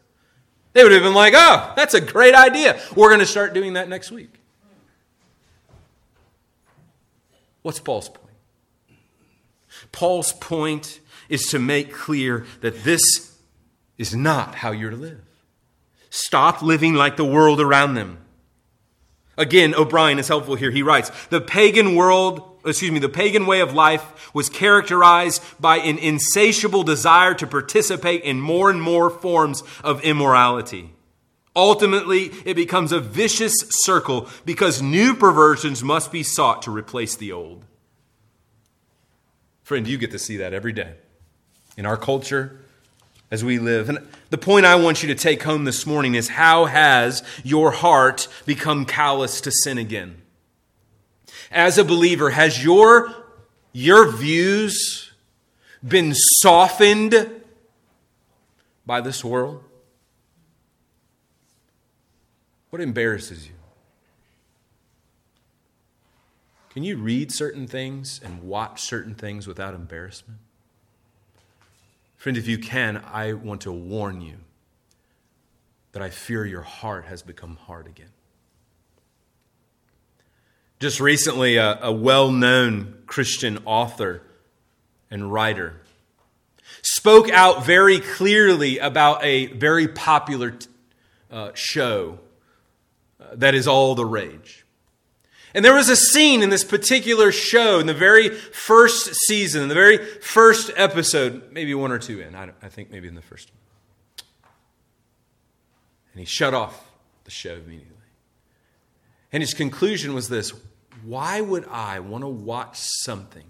[0.72, 2.80] They would have been like, oh, that's a great idea.
[2.94, 4.38] We're going to start doing that next week.
[7.62, 8.36] What's Paul's point?
[9.90, 13.36] Paul's point is to make clear that this
[13.96, 15.22] is not how you're to live.
[16.10, 18.18] Stop living like the world around them.
[19.38, 20.70] Again, O'Brien is helpful here.
[20.70, 25.78] He writes, the pagan world excuse me, the pagan way of life was characterized by
[25.78, 30.92] an insatiable desire to participate in more and more forms of immorality.
[31.54, 37.32] Ultimately, it becomes a vicious circle because new perversions must be sought to replace the
[37.32, 37.64] old.
[39.62, 40.94] Friend, you get to see that every day
[41.76, 42.60] in our culture
[43.30, 43.88] as we live.
[43.88, 43.98] And
[44.30, 48.28] the point I want you to take home this morning is how has your heart
[48.46, 50.22] become callous to sin again?
[51.52, 53.14] as a believer, has your,
[53.72, 55.12] your views
[55.86, 57.30] been softened
[58.86, 59.62] by this world?
[62.72, 63.52] What embarrasses you?
[66.70, 70.38] Can you read certain things and watch certain things without embarrassment?
[72.16, 74.36] Friend, if you can, I want to warn you
[75.92, 78.08] that I fear your heart has become hard again.
[80.80, 84.22] Just recently, a, a well known Christian author
[85.10, 85.82] and writer
[86.80, 90.54] spoke out very clearly about a very popular
[91.30, 92.18] uh, show
[93.34, 94.64] that is all the rage.
[95.54, 99.68] And there was a scene in this particular show in the very first season, in
[99.68, 103.22] the very first episode, maybe one or two in, I, I think maybe in the
[103.22, 104.26] first one.
[106.12, 106.90] And he shut off
[107.24, 107.88] the show immediately.
[109.32, 110.52] And his conclusion was this
[111.04, 113.46] why would I want to watch something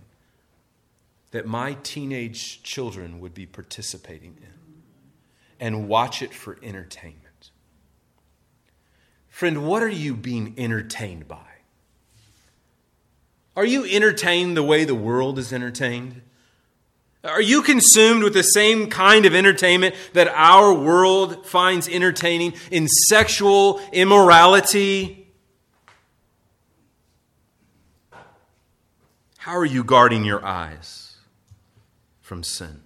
[1.32, 4.52] that my teenage children would be participating in
[5.60, 7.21] and watch it for entertainment?
[9.32, 11.38] Friend, what are you being entertained by?
[13.56, 16.20] Are you entertained the way the world is entertained?
[17.24, 22.86] Are you consumed with the same kind of entertainment that our world finds entertaining in
[23.08, 25.26] sexual immorality?
[29.38, 31.16] How are you guarding your eyes
[32.20, 32.82] from sin?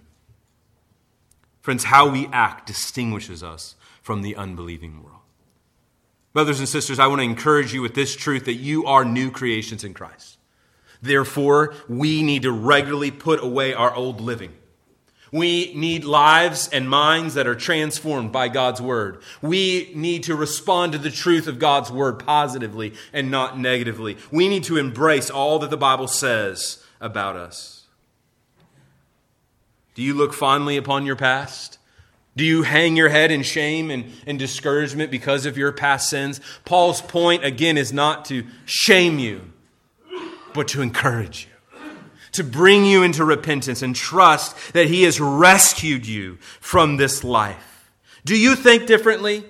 [1.59, 5.16] Friends, how we act distinguishes us from the unbelieving world.
[6.33, 9.31] Brothers and sisters, I want to encourage you with this truth that you are new
[9.31, 10.37] creations in Christ.
[11.01, 14.53] Therefore, we need to regularly put away our old living.
[15.31, 19.21] We need lives and minds that are transformed by God's word.
[19.41, 24.17] We need to respond to the truth of God's word positively and not negatively.
[24.31, 27.87] We need to embrace all that the Bible says about us.
[29.95, 31.76] Do you look fondly upon your past?
[32.37, 36.39] Do you hang your head in shame and, and discouragement because of your past sins?
[36.65, 39.41] Paul's point, again, is not to shame you,
[40.53, 41.89] but to encourage you,
[42.33, 47.91] to bring you into repentance and trust that he has rescued you from this life.
[48.23, 49.43] Do you think differently?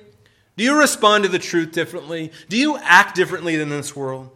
[0.56, 2.32] Do you respond to the truth differently?
[2.48, 4.30] Do you act differently than this world?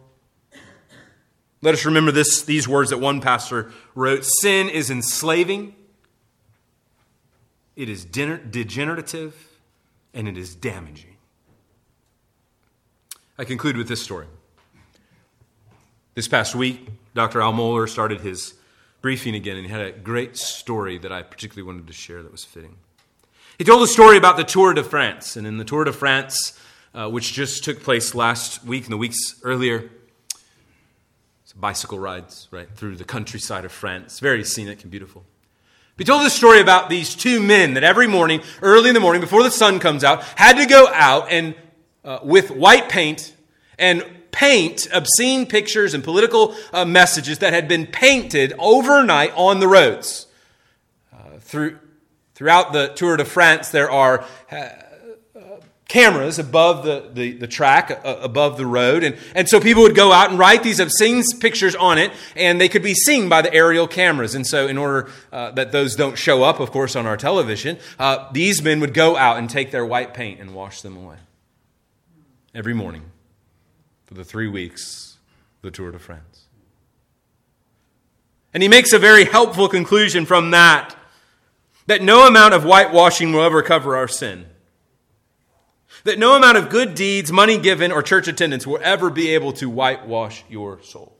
[1.62, 5.74] Let us remember this, these words that one pastor wrote Sin is enslaving,
[7.76, 9.34] it is degenerative,
[10.14, 11.16] and it is damaging.
[13.38, 14.26] I conclude with this story.
[16.14, 17.40] This past week, Dr.
[17.40, 18.54] Al Mohler started his
[19.00, 22.30] briefing again, and he had a great story that I particularly wanted to share that
[22.30, 22.76] was fitting.
[23.58, 26.58] He told a story about the Tour de France, and in the Tour de France,
[26.94, 29.90] uh, which just took place last week and the weeks earlier,
[31.56, 35.24] bicycle rides right through the countryside of France, very scenic and beautiful.
[35.98, 39.20] He told the story about these two men that every morning, early in the morning,
[39.20, 41.54] before the sun comes out, had to go out and
[42.04, 43.34] uh, with white paint
[43.78, 49.68] and paint obscene pictures and political uh, messages that had been painted overnight on the
[49.68, 50.26] roads.
[51.12, 51.78] Uh, through,
[52.34, 54.68] throughout the Tour de France, there are uh,
[55.92, 59.04] cameras above the, the, the track, uh, above the road.
[59.04, 62.58] And, and so people would go out and write these obscene pictures on it, and
[62.58, 64.34] they could be seen by the aerial cameras.
[64.34, 67.78] And so, in order uh, that those don't show up, of course, on our television,
[67.98, 71.16] uh, these men would go out and take their white paint and wash them away
[72.54, 73.02] every morning
[74.06, 75.18] for the three weeks
[75.60, 76.46] the Tour de France.
[78.54, 80.96] And he makes a very helpful conclusion from that
[81.86, 84.46] that no amount of whitewashing will ever cover our sin.
[86.04, 89.52] That no amount of good deeds, money given, or church attendance will ever be able
[89.54, 91.16] to whitewash your soul.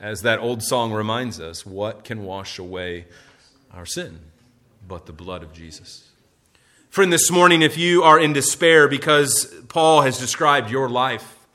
[0.00, 3.06] As that old song reminds us, what can wash away
[3.72, 4.18] our sin
[4.88, 6.08] but the blood of Jesus?
[6.90, 11.46] Friend, this morning, if you are in despair because Paul has described your life,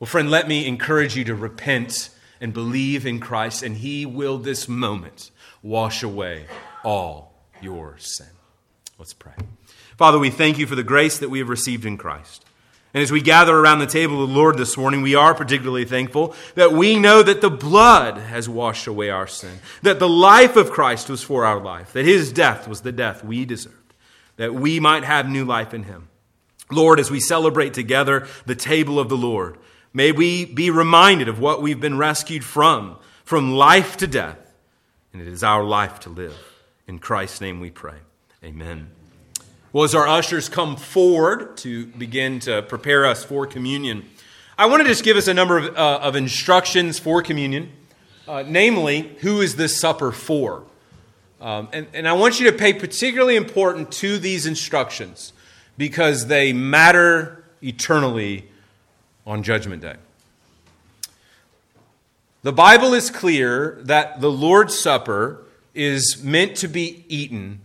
[0.00, 2.08] well, friend, let me encourage you to repent
[2.40, 5.30] and believe in Christ, and He will this moment
[5.62, 6.46] wash away
[6.82, 8.26] all your sin.
[8.98, 9.32] Let's pray.
[9.96, 12.44] Father, we thank you for the grace that we have received in Christ.
[12.94, 15.86] And as we gather around the table of the Lord this morning, we are particularly
[15.86, 20.56] thankful that we know that the blood has washed away our sin, that the life
[20.56, 23.94] of Christ was for our life, that his death was the death we deserved,
[24.36, 26.08] that we might have new life in him.
[26.70, 29.56] Lord, as we celebrate together the table of the Lord,
[29.94, 34.52] may we be reminded of what we've been rescued from, from life to death,
[35.14, 36.36] and it is our life to live.
[36.86, 37.96] In Christ's name we pray.
[38.44, 38.88] Amen.
[39.72, 44.04] Well, as our ushers come forward to begin to prepare us for communion,
[44.58, 47.70] I want to just give us a number of, uh, of instructions for communion,
[48.26, 50.64] uh, namely, who is this supper for?
[51.40, 55.32] Um, and, and I want you to pay particularly important to these instructions
[55.78, 58.48] because they matter eternally
[59.24, 59.94] on Judgment Day.
[62.42, 65.44] The Bible is clear that the Lord's Supper
[65.76, 67.60] is meant to be eaten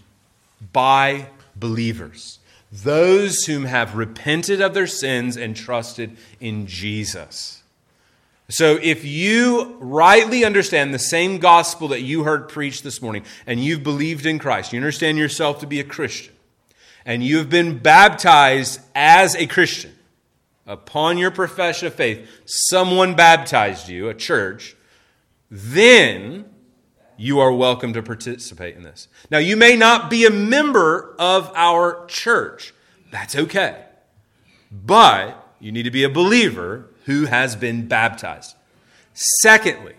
[0.78, 2.38] by believers,
[2.72, 7.64] those whom have repented of their sins and trusted in Jesus.
[8.50, 13.60] So, if you rightly understand the same gospel that you heard preached this morning, and
[13.60, 16.36] you've believed in Christ, you understand yourself to be a Christian,
[17.08, 19.96] and you've been baptized as a Christian,
[20.68, 24.76] upon your profession of faith, someone baptized you, a church,
[25.50, 26.46] then
[27.18, 29.08] you are welcome to participate in this.
[29.32, 32.74] Now, you may not be a member of our church.
[33.12, 33.84] That's okay.
[34.72, 38.56] But you need to be a believer who has been baptized.
[39.42, 39.96] Secondly,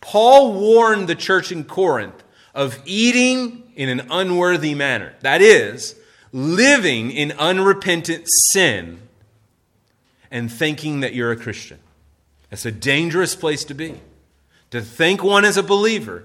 [0.00, 2.22] Paul warned the church in Corinth
[2.54, 5.14] of eating in an unworthy manner.
[5.20, 5.94] That is,
[6.32, 9.00] living in unrepentant sin
[10.30, 11.78] and thinking that you're a Christian.
[12.50, 14.00] It's a dangerous place to be.
[14.70, 16.24] To think one is a believer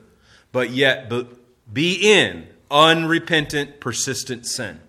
[0.53, 1.11] but yet
[1.73, 4.79] be in unrepentant, persistent sin.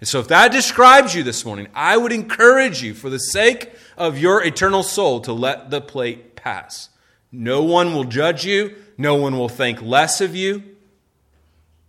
[0.00, 3.72] And so, if that describes you this morning, I would encourage you, for the sake
[3.96, 6.88] of your eternal soul, to let the plate pass.
[7.32, 10.62] No one will judge you, no one will think less of you.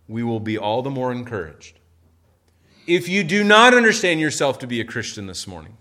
[0.08, 1.78] We will be all the more encouraged.
[2.86, 5.76] If you do not understand yourself to be a Christian this morning,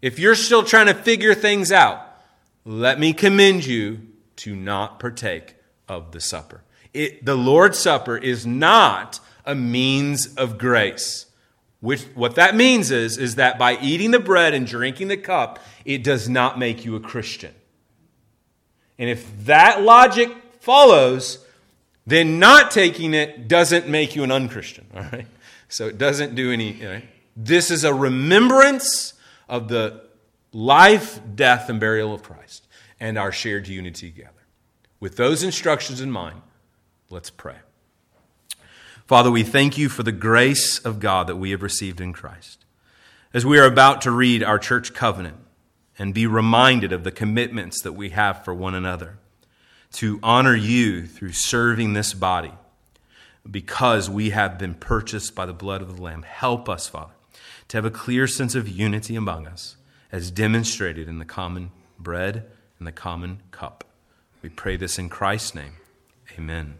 [0.00, 2.00] if you're still trying to figure things out,
[2.64, 4.00] let me commend you
[4.36, 5.56] to not partake
[5.88, 6.62] of the supper
[6.96, 11.26] it, the Lord's Supper is not a means of grace.
[11.80, 15.58] Which, what that means is, is that by eating the bread and drinking the cup,
[15.84, 17.54] it does not make you a Christian.
[18.98, 20.30] And if that logic
[20.60, 21.44] follows,
[22.06, 25.26] then not taking it doesn't make you an unchristian, all right?
[25.68, 26.84] So it doesn't do any.
[26.84, 27.04] Right?
[27.36, 29.12] This is a remembrance
[29.48, 30.02] of the
[30.52, 32.66] life, death, and burial of Christ
[32.98, 34.32] and our shared unity together.
[34.98, 36.40] With those instructions in mind,
[37.10, 37.56] let's pray.
[39.06, 42.64] Father, we thank you for the grace of God that we have received in Christ.
[43.32, 45.36] As we are about to read our church covenant
[45.98, 49.18] and be reminded of the commitments that we have for one another,
[49.92, 52.52] to honor you through serving this body
[53.48, 56.22] because we have been purchased by the blood of the Lamb.
[56.22, 57.12] Help us, Father,
[57.68, 59.76] to have a clear sense of unity among us
[60.10, 62.44] as demonstrated in the common bread
[62.78, 63.84] and the common cup.
[64.42, 65.74] We pray this in Christ's name.
[66.36, 66.78] Amen.